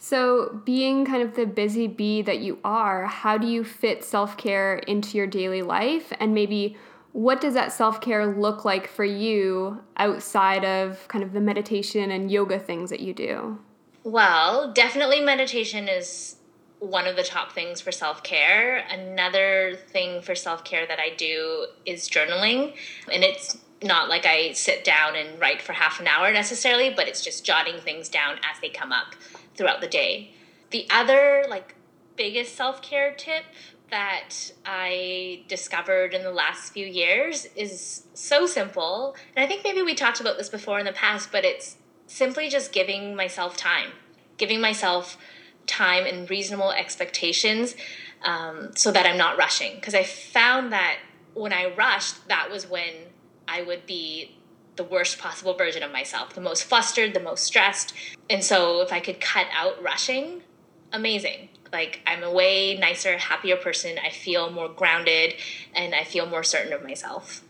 So, 0.00 0.60
being 0.64 1.04
kind 1.04 1.22
of 1.22 1.34
the 1.34 1.44
busy 1.44 1.88
bee 1.88 2.22
that 2.22 2.38
you 2.38 2.58
are, 2.62 3.06
how 3.06 3.36
do 3.36 3.48
you 3.48 3.64
fit 3.64 4.04
self 4.04 4.36
care 4.36 4.76
into 4.76 5.18
your 5.18 5.26
daily 5.26 5.62
life? 5.62 6.12
And 6.20 6.32
maybe 6.32 6.76
what 7.12 7.40
does 7.40 7.54
that 7.54 7.72
self 7.72 8.00
care 8.00 8.24
look 8.24 8.64
like 8.64 8.86
for 8.86 9.04
you 9.04 9.82
outside 9.96 10.64
of 10.64 11.08
kind 11.08 11.24
of 11.24 11.32
the 11.32 11.40
meditation 11.40 12.12
and 12.12 12.30
yoga 12.30 12.60
things 12.60 12.90
that 12.90 13.00
you 13.00 13.12
do? 13.12 13.58
Well, 14.04 14.72
definitely 14.72 15.20
meditation 15.20 15.88
is 15.88 16.36
one 16.78 17.08
of 17.08 17.16
the 17.16 17.24
top 17.24 17.50
things 17.50 17.80
for 17.80 17.90
self 17.90 18.22
care. 18.22 18.84
Another 18.88 19.76
thing 19.88 20.22
for 20.22 20.36
self 20.36 20.62
care 20.62 20.86
that 20.86 21.00
I 21.00 21.16
do 21.16 21.66
is 21.84 22.08
journaling. 22.08 22.74
And 23.12 23.24
it's 23.24 23.58
not 23.82 24.08
like 24.08 24.26
I 24.26 24.52
sit 24.52 24.84
down 24.84 25.16
and 25.16 25.40
write 25.40 25.60
for 25.60 25.72
half 25.72 25.98
an 25.98 26.06
hour 26.06 26.32
necessarily, 26.32 26.90
but 26.90 27.08
it's 27.08 27.24
just 27.24 27.44
jotting 27.44 27.80
things 27.80 28.08
down 28.08 28.36
as 28.36 28.60
they 28.60 28.68
come 28.68 28.92
up 28.92 29.16
throughout 29.58 29.80
the 29.82 29.88
day. 29.88 30.30
The 30.70 30.86
other 30.88 31.44
like 31.50 31.74
biggest 32.16 32.56
self-care 32.56 33.14
tip 33.14 33.44
that 33.90 34.52
I 34.64 35.44
discovered 35.48 36.14
in 36.14 36.22
the 36.22 36.30
last 36.30 36.72
few 36.72 36.86
years 36.86 37.46
is 37.56 38.04
so 38.14 38.46
simple. 38.46 39.16
And 39.34 39.44
I 39.44 39.48
think 39.48 39.64
maybe 39.64 39.82
we 39.82 39.94
talked 39.94 40.20
about 40.20 40.38
this 40.38 40.48
before 40.48 40.78
in 40.78 40.84
the 40.84 40.92
past, 40.92 41.32
but 41.32 41.44
it's 41.44 41.76
simply 42.06 42.48
just 42.48 42.72
giving 42.72 43.16
myself 43.16 43.56
time, 43.56 43.90
giving 44.36 44.60
myself 44.60 45.18
time 45.66 46.06
and 46.06 46.28
reasonable 46.28 46.70
expectations 46.70 47.74
um, 48.22 48.70
so 48.74 48.92
that 48.92 49.06
I'm 49.06 49.18
not 49.18 49.38
rushing. 49.38 49.74
Because 49.76 49.94
I 49.94 50.02
found 50.02 50.72
that 50.72 50.98
when 51.34 51.52
I 51.52 51.74
rushed, 51.74 52.28
that 52.28 52.50
was 52.50 52.68
when 52.68 52.92
I 53.46 53.62
would 53.62 53.86
be 53.86 54.37
the 54.78 54.84
worst 54.84 55.18
possible 55.18 55.52
version 55.52 55.82
of 55.82 55.92
myself, 55.92 56.34
the 56.34 56.40
most 56.40 56.64
flustered, 56.64 57.12
the 57.12 57.20
most 57.20 57.44
stressed. 57.44 57.92
And 58.30 58.42
so 58.42 58.80
if 58.80 58.92
I 58.92 59.00
could 59.00 59.20
cut 59.20 59.46
out 59.54 59.82
rushing, 59.82 60.40
amazing. 60.92 61.50
Like 61.70 62.00
I'm 62.06 62.22
a 62.22 62.32
way 62.32 62.78
nicer, 62.78 63.18
happier 63.18 63.56
person. 63.56 63.98
I 64.02 64.08
feel 64.08 64.50
more 64.50 64.70
grounded 64.70 65.34
and 65.74 65.94
I 65.94 66.04
feel 66.04 66.24
more 66.24 66.42
certain 66.42 66.72
of 66.72 66.82
myself. 66.82 67.44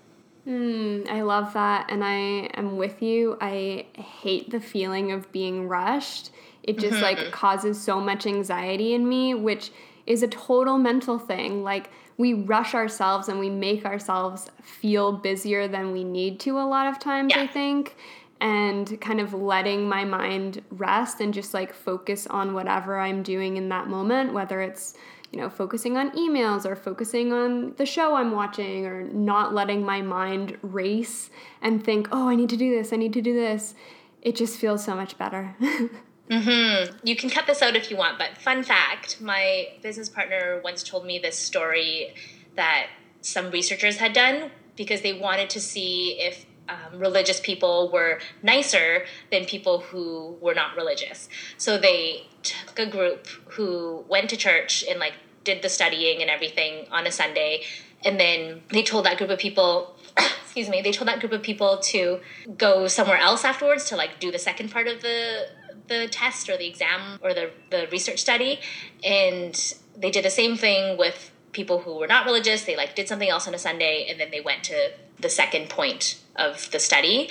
Mm, 0.46 1.08
I 1.08 1.22
love 1.22 1.52
that. 1.52 1.90
And 1.90 2.02
I 2.02 2.50
am 2.54 2.76
with 2.76 3.02
you. 3.02 3.36
I 3.40 3.86
hate 3.94 4.50
the 4.50 4.60
feeling 4.60 5.12
of 5.12 5.30
being 5.30 5.68
rushed. 5.68 6.30
It 6.62 6.78
just 6.78 6.94
mm-hmm. 6.94 7.02
like 7.02 7.30
causes 7.30 7.80
so 7.80 8.00
much 8.00 8.26
anxiety 8.26 8.94
in 8.94 9.08
me, 9.08 9.34
which 9.34 9.70
is 10.06 10.22
a 10.22 10.28
total 10.28 10.78
mental 10.78 11.18
thing. 11.18 11.62
Like 11.62 11.90
we 12.18 12.34
rush 12.34 12.74
ourselves 12.74 13.28
and 13.28 13.38
we 13.38 13.48
make 13.48 13.86
ourselves 13.86 14.50
feel 14.60 15.12
busier 15.12 15.68
than 15.68 15.92
we 15.92 16.04
need 16.04 16.40
to 16.40 16.58
a 16.58 16.66
lot 16.66 16.88
of 16.88 16.98
times, 16.98 17.32
yeah. 17.34 17.42
I 17.42 17.46
think. 17.46 17.96
And 18.40 19.00
kind 19.00 19.20
of 19.20 19.32
letting 19.32 19.88
my 19.88 20.04
mind 20.04 20.62
rest 20.70 21.20
and 21.20 21.32
just 21.32 21.54
like 21.54 21.72
focus 21.72 22.26
on 22.26 22.54
whatever 22.54 22.98
I'm 22.98 23.22
doing 23.22 23.56
in 23.56 23.68
that 23.70 23.88
moment, 23.88 24.32
whether 24.32 24.60
it's, 24.60 24.94
you 25.32 25.40
know, 25.40 25.48
focusing 25.48 25.96
on 25.96 26.10
emails 26.12 26.64
or 26.64 26.76
focusing 26.76 27.32
on 27.32 27.74
the 27.76 27.86
show 27.86 28.14
I'm 28.14 28.32
watching 28.32 28.86
or 28.86 29.04
not 29.04 29.54
letting 29.54 29.84
my 29.84 30.02
mind 30.02 30.56
race 30.62 31.30
and 31.62 31.82
think, 31.82 32.08
oh, 32.12 32.28
I 32.28 32.36
need 32.36 32.48
to 32.50 32.56
do 32.56 32.70
this, 32.70 32.92
I 32.92 32.96
need 32.96 33.12
to 33.14 33.22
do 33.22 33.34
this. 33.34 33.74
It 34.22 34.36
just 34.36 34.58
feels 34.58 34.84
so 34.84 34.94
much 34.94 35.18
better. 35.18 35.56
Mm-hmm. 36.30 37.06
You 37.06 37.16
can 37.16 37.30
cut 37.30 37.46
this 37.46 37.62
out 37.62 37.74
if 37.74 37.90
you 37.90 37.96
want, 37.96 38.18
but 38.18 38.36
fun 38.38 38.62
fact 38.62 39.20
my 39.20 39.68
business 39.82 40.08
partner 40.08 40.60
once 40.62 40.82
told 40.82 41.06
me 41.06 41.18
this 41.18 41.38
story 41.38 42.14
that 42.56 42.88
some 43.20 43.50
researchers 43.50 43.96
had 43.96 44.12
done 44.12 44.50
because 44.76 45.00
they 45.00 45.12
wanted 45.12 45.50
to 45.50 45.60
see 45.60 46.20
if 46.20 46.46
um, 46.68 46.98
religious 46.98 47.40
people 47.40 47.90
were 47.90 48.20
nicer 48.42 49.06
than 49.30 49.44
people 49.46 49.80
who 49.80 50.36
were 50.40 50.54
not 50.54 50.76
religious. 50.76 51.28
So 51.56 51.78
they 51.78 52.26
took 52.42 52.78
a 52.78 52.86
group 52.86 53.26
who 53.52 54.04
went 54.08 54.30
to 54.30 54.36
church 54.36 54.84
and 54.88 55.00
like 55.00 55.14
did 55.44 55.62
the 55.62 55.68
studying 55.68 56.20
and 56.20 56.30
everything 56.30 56.86
on 56.90 57.06
a 57.06 57.10
Sunday, 57.10 57.64
and 58.04 58.20
then 58.20 58.62
they 58.70 58.82
told 58.82 59.06
that 59.06 59.16
group 59.16 59.30
of 59.30 59.38
people 59.38 59.96
excuse 60.42 60.68
me 60.68 60.82
they 60.82 60.92
told 60.92 61.08
that 61.08 61.20
group 61.20 61.32
of 61.32 61.42
people 61.42 61.78
to 61.78 62.20
go 62.56 62.86
somewhere 62.86 63.16
else 63.16 63.44
afterwards 63.44 63.84
to 63.84 63.96
like 63.96 64.20
do 64.20 64.30
the 64.30 64.38
second 64.38 64.70
part 64.70 64.86
of 64.86 65.00
the 65.00 65.46
the 65.88 66.08
test 66.08 66.48
or 66.48 66.56
the 66.56 66.66
exam 66.66 67.18
or 67.22 67.34
the, 67.34 67.50
the 67.70 67.88
research 67.90 68.18
study 68.18 68.60
and 69.02 69.74
they 69.96 70.10
did 70.10 70.24
the 70.24 70.30
same 70.30 70.56
thing 70.56 70.96
with 70.96 71.30
people 71.52 71.80
who 71.80 71.96
were 71.96 72.06
not 72.06 72.24
religious. 72.24 72.64
They 72.64 72.76
like 72.76 72.94
did 72.94 73.08
something 73.08 73.28
else 73.28 73.48
on 73.48 73.54
a 73.54 73.58
sunday 73.58 74.06
and 74.08 74.20
then 74.20 74.30
they 74.30 74.40
went 74.40 74.64
to 74.64 74.92
the 75.18 75.28
second 75.28 75.68
point 75.68 76.20
of 76.36 76.70
the 76.70 76.78
study. 76.78 77.28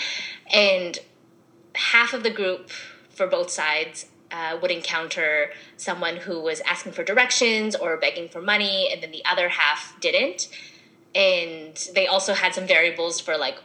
And 0.51 0.99
half 1.75 2.13
of 2.13 2.23
the 2.23 2.29
group 2.29 2.69
for 3.09 3.27
both 3.27 3.49
sides 3.49 4.07
uh, 4.31 4.57
would 4.61 4.71
encounter 4.71 5.51
someone 5.77 6.17
who 6.17 6.41
was 6.41 6.59
asking 6.61 6.91
for 6.91 7.03
directions 7.03 7.75
or 7.75 7.95
begging 7.97 8.27
for 8.27 8.41
money 8.41 8.89
and 8.91 9.01
then 9.01 9.11
the 9.11 9.23
other 9.25 9.49
half 9.49 9.95
didn't. 10.01 10.49
And 11.15 11.75
they 11.95 12.07
also 12.07 12.33
had 12.33 12.53
some 12.53 12.67
variables 12.67 13.21
for 13.21 13.37
like 13.37 13.57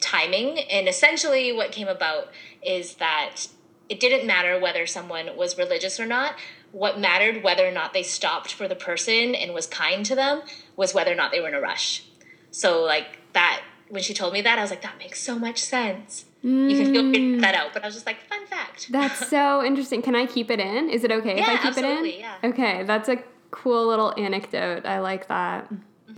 timing. 0.00 0.60
And 0.60 0.88
essentially 0.88 1.52
what 1.52 1.72
came 1.72 1.88
about 1.88 2.28
is 2.62 2.94
that 2.94 3.48
it 3.88 4.00
didn't 4.00 4.26
matter 4.26 4.58
whether 4.58 4.86
someone 4.86 5.36
was 5.36 5.56
religious 5.56 6.00
or 6.00 6.06
not. 6.06 6.34
What 6.72 6.98
mattered, 6.98 7.42
whether 7.42 7.66
or 7.66 7.72
not 7.72 7.92
they 7.92 8.02
stopped 8.02 8.52
for 8.52 8.68
the 8.68 8.74
person 8.74 9.34
and 9.34 9.54
was 9.54 9.66
kind 9.66 10.04
to 10.06 10.14
them, 10.14 10.42
was 10.76 10.92
whether 10.92 11.12
or 11.12 11.14
not 11.14 11.30
they 11.30 11.40
were 11.40 11.48
in 11.48 11.54
a 11.54 11.60
rush. 11.60 12.04
So, 12.50 12.82
like 12.82 13.18
that, 13.32 13.62
when 13.88 14.02
she 14.02 14.14
told 14.14 14.32
me 14.32 14.42
that, 14.42 14.58
I 14.58 14.62
was 14.62 14.70
like, 14.70 14.82
that 14.82 14.98
makes 14.98 15.20
so 15.20 15.38
much 15.38 15.62
sense. 15.62 16.24
Mm. 16.44 16.70
You 16.70 16.76
can 16.76 17.12
feel 17.12 17.40
that 17.40 17.54
out, 17.54 17.72
but 17.72 17.82
I 17.82 17.86
was 17.86 17.94
just 17.94 18.06
like, 18.06 18.20
fun 18.28 18.46
fact. 18.46 18.90
That's 18.90 19.28
so 19.28 19.64
interesting. 19.64 20.02
Can 20.02 20.14
I 20.14 20.26
keep 20.26 20.50
it 20.50 20.60
in? 20.60 20.90
Is 20.90 21.04
it 21.04 21.12
okay 21.12 21.36
yeah, 21.36 21.42
if 21.42 21.48
I 21.48 21.56
keep 21.56 21.64
absolutely, 21.66 22.10
it 22.10 22.14
in? 22.14 22.20
Yeah. 22.20 22.36
Okay, 22.44 22.82
that's 22.84 23.08
a 23.08 23.18
cool 23.50 23.86
little 23.86 24.12
anecdote. 24.18 24.84
I 24.84 25.00
like 25.00 25.28
that. 25.28 25.70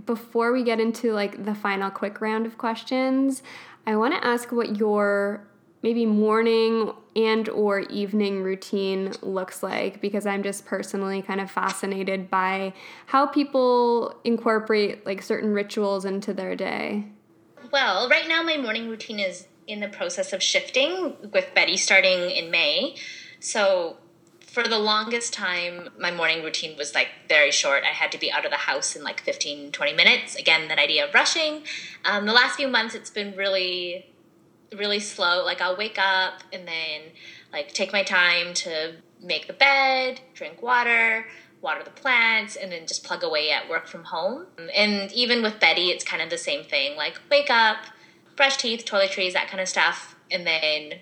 Before 0.06 0.52
we 0.52 0.64
get 0.64 0.80
into 0.80 1.12
like 1.12 1.44
the 1.44 1.54
final 1.54 1.90
quick 1.90 2.20
round 2.20 2.46
of 2.46 2.58
questions, 2.58 3.42
I 3.86 3.96
want 3.96 4.14
to 4.14 4.26
ask 4.26 4.52
what 4.52 4.76
your 4.76 5.46
maybe 5.82 6.06
morning 6.06 6.92
and 7.18 7.48
or 7.48 7.80
evening 7.80 8.42
routine 8.44 9.12
looks 9.22 9.62
like 9.62 10.00
because 10.00 10.24
i'm 10.24 10.42
just 10.42 10.64
personally 10.64 11.20
kind 11.20 11.40
of 11.40 11.50
fascinated 11.50 12.30
by 12.30 12.72
how 13.06 13.26
people 13.26 14.14
incorporate 14.22 15.04
like 15.04 15.20
certain 15.20 15.52
rituals 15.52 16.04
into 16.04 16.32
their 16.32 16.54
day. 16.54 17.04
Well 17.72 18.08
right 18.08 18.28
now 18.28 18.42
my 18.42 18.56
morning 18.56 18.88
routine 18.88 19.18
is 19.18 19.46
in 19.66 19.80
the 19.80 19.88
process 19.88 20.32
of 20.32 20.42
shifting 20.42 21.16
with 21.32 21.52
betty 21.54 21.76
starting 21.76 22.30
in 22.30 22.50
may. 22.50 22.96
So 23.40 23.96
for 24.40 24.62
the 24.62 24.78
longest 24.78 25.32
time 25.32 25.88
my 25.98 26.10
morning 26.10 26.44
routine 26.44 26.76
was 26.76 26.94
like 26.94 27.08
very 27.28 27.50
short. 27.50 27.82
I 27.82 27.92
had 27.92 28.12
to 28.12 28.18
be 28.18 28.30
out 28.30 28.44
of 28.44 28.50
the 28.50 28.58
house 28.58 28.94
in 28.94 29.02
like 29.02 29.20
15 29.20 29.72
20 29.72 29.92
minutes. 29.92 30.36
Again 30.36 30.68
that 30.68 30.78
idea 30.78 31.06
of 31.06 31.14
rushing. 31.14 31.64
Um, 32.04 32.26
the 32.26 32.32
last 32.32 32.56
few 32.56 32.68
months 32.68 32.94
it's 32.94 33.10
been 33.10 33.36
really 33.36 34.06
really 34.76 35.00
slow. 35.00 35.44
Like 35.44 35.60
I'll 35.60 35.76
wake 35.76 35.98
up 35.98 36.42
and 36.52 36.66
then 36.66 37.12
like 37.52 37.72
take 37.72 37.92
my 37.92 38.02
time 38.02 38.54
to 38.54 38.96
make 39.20 39.46
the 39.46 39.52
bed, 39.52 40.20
drink 40.34 40.62
water, 40.62 41.26
water 41.60 41.82
the 41.82 41.90
plants, 41.90 42.56
and 42.56 42.70
then 42.70 42.86
just 42.86 43.04
plug 43.04 43.22
away 43.22 43.50
at 43.50 43.68
work 43.68 43.86
from 43.86 44.04
home. 44.04 44.46
And 44.74 45.10
even 45.12 45.42
with 45.42 45.60
Betty, 45.60 45.88
it's 45.90 46.04
kind 46.04 46.22
of 46.22 46.30
the 46.30 46.38
same 46.38 46.64
thing. 46.64 46.96
Like 46.96 47.20
wake 47.30 47.50
up, 47.50 47.78
brush 48.36 48.56
teeth, 48.56 48.84
toiletries, 48.84 49.32
that 49.32 49.48
kind 49.48 49.60
of 49.60 49.68
stuff, 49.68 50.16
and 50.30 50.46
then 50.46 51.00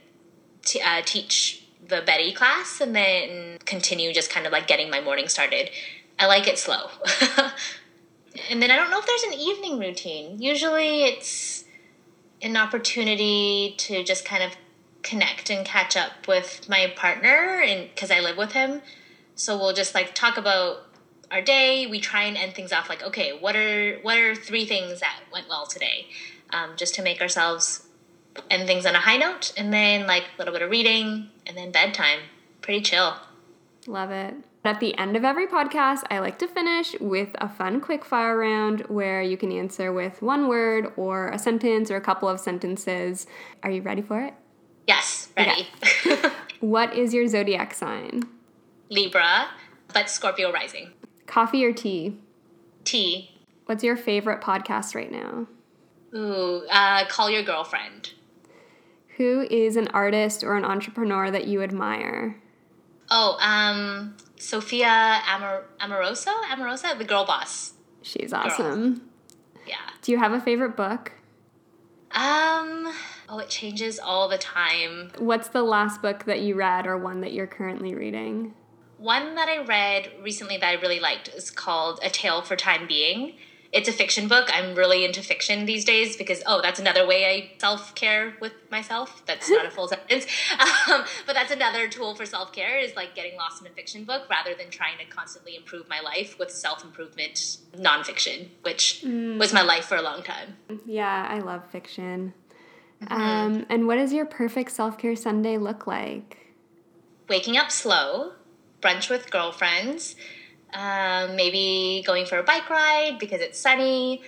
t- 0.62 0.80
uh, 0.80 1.02
teach 1.04 1.64
the 1.86 2.02
Betty 2.04 2.32
class, 2.32 2.80
and 2.80 2.96
then 2.96 3.58
continue 3.64 4.12
just 4.12 4.30
kind 4.30 4.46
of 4.46 4.52
like 4.52 4.66
getting 4.66 4.90
my 4.90 5.00
morning 5.00 5.28
started. 5.28 5.70
I 6.18 6.26
like 6.26 6.48
it 6.48 6.58
slow. 6.58 6.88
and 8.50 8.62
then 8.62 8.70
I 8.70 8.76
don't 8.76 8.90
know 8.90 8.98
if 8.98 9.06
there's 9.06 9.22
an 9.24 9.34
evening 9.34 9.78
routine. 9.78 10.40
Usually 10.40 11.04
it's 11.04 11.65
an 12.46 12.56
opportunity 12.56 13.74
to 13.78 14.02
just 14.02 14.24
kind 14.24 14.42
of 14.42 14.56
connect 15.02 15.50
and 15.50 15.64
catch 15.64 15.96
up 15.96 16.26
with 16.26 16.68
my 16.68 16.92
partner 16.96 17.62
and 17.64 17.88
because 17.94 18.10
I 18.10 18.20
live 18.20 18.36
with 18.36 18.52
him. 18.52 18.82
So 19.34 19.56
we'll 19.56 19.74
just 19.74 19.94
like 19.94 20.14
talk 20.14 20.36
about 20.36 20.86
our 21.30 21.42
day. 21.42 21.86
We 21.86 22.00
try 22.00 22.24
and 22.24 22.36
end 22.36 22.54
things 22.54 22.72
off 22.72 22.88
like, 22.88 23.02
okay, 23.02 23.36
what 23.38 23.54
are 23.54 23.98
what 24.00 24.18
are 24.18 24.34
three 24.34 24.64
things 24.66 25.00
that 25.00 25.20
went 25.32 25.48
well 25.48 25.66
today? 25.66 26.06
Um, 26.50 26.70
just 26.76 26.94
to 26.96 27.02
make 27.02 27.20
ourselves 27.20 27.86
end 28.50 28.66
things 28.66 28.86
on 28.86 28.94
a 28.94 29.00
high 29.00 29.16
note, 29.16 29.52
and 29.56 29.72
then 29.72 30.06
like 30.06 30.24
a 30.24 30.38
little 30.38 30.52
bit 30.52 30.62
of 30.62 30.70
reading, 30.70 31.28
and 31.46 31.56
then 31.56 31.70
bedtime. 31.70 32.20
Pretty 32.62 32.80
chill. 32.80 33.16
Love 33.86 34.10
it. 34.10 34.34
But 34.66 34.74
at 34.74 34.80
the 34.80 34.98
end 34.98 35.16
of 35.16 35.24
every 35.24 35.46
podcast, 35.46 36.02
I 36.10 36.18
like 36.18 36.40
to 36.40 36.48
finish 36.48 36.98
with 36.98 37.28
a 37.36 37.48
fun 37.48 37.80
quick 37.80 38.04
fire 38.04 38.36
round 38.36 38.80
where 38.88 39.22
you 39.22 39.36
can 39.36 39.52
answer 39.52 39.92
with 39.92 40.20
one 40.20 40.48
word 40.48 40.92
or 40.96 41.28
a 41.28 41.38
sentence 41.38 41.88
or 41.88 41.94
a 41.94 42.00
couple 42.00 42.28
of 42.28 42.40
sentences. 42.40 43.28
Are 43.62 43.70
you 43.70 43.80
ready 43.80 44.02
for 44.02 44.20
it? 44.20 44.34
Yes, 44.88 45.28
ready. 45.36 45.68
Okay. 46.04 46.30
what 46.60 46.96
is 46.96 47.14
your 47.14 47.28
zodiac 47.28 47.74
sign? 47.74 48.24
Libra, 48.88 49.50
but 49.94 50.10
Scorpio 50.10 50.50
rising. 50.50 50.90
Coffee 51.26 51.64
or 51.64 51.72
tea? 51.72 52.18
Tea. 52.82 53.38
What's 53.66 53.84
your 53.84 53.96
favorite 53.96 54.40
podcast 54.40 54.96
right 54.96 55.12
now? 55.12 55.46
Ooh, 56.12 56.66
uh, 56.72 57.04
call 57.06 57.30
your 57.30 57.44
girlfriend. 57.44 58.14
Who 59.16 59.46
is 59.48 59.76
an 59.76 59.86
artist 59.94 60.42
or 60.42 60.56
an 60.56 60.64
entrepreneur 60.64 61.30
that 61.30 61.46
you 61.46 61.62
admire? 61.62 62.42
Oh, 63.10 63.36
um, 63.40 64.16
Sophia 64.36 65.22
Amor- 65.28 65.64
Amorosa? 65.80 66.32
Amorosa, 66.50 66.96
the 66.98 67.04
girl 67.04 67.24
boss. 67.24 67.74
She's 68.02 68.32
awesome. 68.32 68.94
Girl. 68.94 69.02
Yeah. 69.66 69.90
Do 70.02 70.12
you 70.12 70.18
have 70.18 70.32
a 70.32 70.40
favorite 70.40 70.76
book? 70.76 71.12
Um, 72.12 72.92
oh, 73.28 73.38
it 73.38 73.48
changes 73.48 73.98
all 73.98 74.28
the 74.28 74.38
time. 74.38 75.10
What's 75.18 75.48
the 75.48 75.62
last 75.62 76.00
book 76.02 76.24
that 76.24 76.40
you 76.40 76.54
read 76.54 76.86
or 76.86 76.96
one 76.96 77.20
that 77.20 77.32
you're 77.32 77.46
currently 77.46 77.94
reading? 77.94 78.54
One 78.98 79.34
that 79.34 79.48
I 79.48 79.62
read 79.64 80.12
recently 80.22 80.56
that 80.56 80.66
I 80.66 80.80
really 80.80 81.00
liked 81.00 81.28
is 81.28 81.50
called 81.50 82.00
A 82.02 82.08
Tale 82.08 82.42
for 82.42 82.56
Time 82.56 82.86
Being 82.86 83.34
it's 83.72 83.88
a 83.88 83.92
fiction 83.92 84.28
book. 84.28 84.48
I'm 84.52 84.74
really 84.74 85.04
into 85.04 85.22
fiction 85.22 85.66
these 85.66 85.84
days 85.84 86.16
because 86.16 86.42
oh, 86.46 86.60
that's 86.62 86.78
another 86.78 87.06
way 87.06 87.26
I 87.26 87.58
self 87.58 87.94
care 87.94 88.34
with 88.40 88.52
myself. 88.70 89.22
That's 89.26 89.50
not 89.50 89.66
a 89.66 89.70
full 89.70 89.88
sentence, 89.88 90.26
um, 90.58 91.04
but 91.26 91.34
that's 91.34 91.50
another 91.50 91.88
tool 91.88 92.14
for 92.14 92.26
self 92.26 92.52
care 92.52 92.78
is 92.78 92.94
like 92.96 93.14
getting 93.14 93.36
lost 93.36 93.60
in 93.60 93.66
a 93.66 93.70
fiction 93.70 94.04
book 94.04 94.28
rather 94.30 94.54
than 94.54 94.70
trying 94.70 94.98
to 94.98 95.04
constantly 95.04 95.56
improve 95.56 95.88
my 95.88 96.00
life 96.00 96.38
with 96.38 96.50
self 96.50 96.84
improvement 96.84 97.58
nonfiction, 97.76 98.48
which 98.62 99.02
mm. 99.04 99.38
was 99.38 99.52
my 99.52 99.62
life 99.62 99.86
for 99.86 99.96
a 99.96 100.02
long 100.02 100.22
time. 100.22 100.56
Yeah, 100.86 101.26
I 101.28 101.40
love 101.40 101.62
fiction. 101.70 102.32
Mm-hmm. 103.02 103.12
Um, 103.12 103.66
and 103.68 103.86
what 103.86 103.96
does 103.96 104.12
your 104.12 104.26
perfect 104.26 104.70
self 104.70 104.98
care 104.98 105.16
Sunday 105.16 105.58
look 105.58 105.86
like? 105.86 106.38
Waking 107.28 107.56
up 107.56 107.70
slow, 107.70 108.32
brunch 108.80 109.10
with 109.10 109.30
girlfriends 109.30 110.14
um, 110.76 111.36
maybe 111.36 112.04
going 112.06 112.26
for 112.26 112.38
a 112.38 112.42
bike 112.42 112.68
ride 112.68 113.16
because 113.18 113.40
it's 113.40 113.58
sunny, 113.58 114.22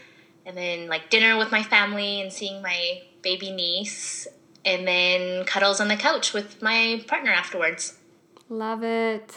and 0.47 0.57
then 0.57 0.89
like 0.89 1.11
dinner 1.11 1.37
with 1.37 1.53
my 1.53 1.63
family 1.63 2.23
and 2.23 2.33
seeing 2.33 2.63
my 2.63 3.03
baby 3.23 3.51
niece, 3.51 4.27
and 4.65 4.89
then 4.89 5.45
cuddles 5.45 5.81
on 5.81 5.89
the 5.89 5.97
couch 5.97 6.33
with 6.33 6.63
my 6.63 7.05
partner 7.07 7.31
afterwards. 7.31 7.99
Love 8.49 8.83
it. 8.83 9.35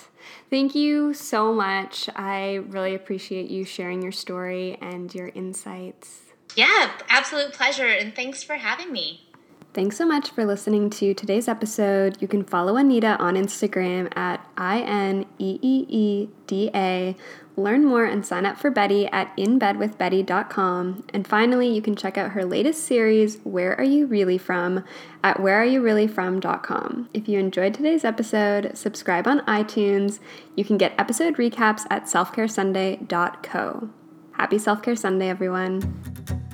Thank 0.49 0.73
you 0.73 1.13
so 1.13 1.53
much. 1.53 2.09
I 2.15 2.55
really 2.69 2.95
appreciate 2.95 3.49
you 3.49 3.65
sharing 3.65 4.01
your 4.01 4.13
story 4.13 4.77
and 4.81 5.13
your 5.13 5.27
insights. 5.29 6.21
Yeah, 6.55 6.91
absolute 7.09 7.51
pleasure, 7.51 7.87
and 7.87 8.15
thanks 8.15 8.41
for 8.41 8.55
having 8.55 8.91
me. 8.91 9.27
Thanks 9.73 9.95
so 9.95 10.05
much 10.05 10.31
for 10.31 10.43
listening 10.43 10.89
to 10.91 11.13
today's 11.13 11.47
episode. 11.47 12.21
You 12.21 12.27
can 12.27 12.43
follow 12.43 12.75
Anita 12.75 13.15
on 13.19 13.35
Instagram 13.35 14.11
at 14.17 14.45
I 14.57 14.81
N 14.81 15.25
E 15.39 15.59
E 15.61 15.85
E 15.87 16.29
D 16.45 16.69
A. 16.75 17.15
Learn 17.55 17.85
more 17.85 18.03
and 18.03 18.25
sign 18.25 18.45
up 18.45 18.57
for 18.57 18.69
Betty 18.69 19.07
at 19.07 19.35
inbedwithbetty.com. 19.37 21.05
And 21.13 21.25
finally, 21.25 21.69
you 21.69 21.81
can 21.81 21.95
check 21.95 22.17
out 22.17 22.31
her 22.31 22.43
latest 22.43 22.83
series, 22.83 23.37
Where 23.43 23.77
Are 23.77 23.83
You 23.83 24.07
Really 24.07 24.37
From, 24.37 24.83
at 25.23 25.37
whereareyoureallyfrom.com. 25.37 27.09
If 27.13 27.29
you 27.29 27.39
enjoyed 27.39 27.73
today's 27.73 28.03
episode, 28.03 28.77
subscribe 28.77 29.25
on 29.25 29.39
iTunes. 29.45 30.19
You 30.55 30.65
can 30.65 30.77
get 30.77 30.93
episode 30.97 31.35
recaps 31.37 31.83
at 31.89 32.05
selfcaresunday.co. 32.05 33.89
Happy 34.33 34.57
Self 34.57 34.81
Care 34.81 34.95
Sunday, 34.97 35.29
everyone. 35.29 36.49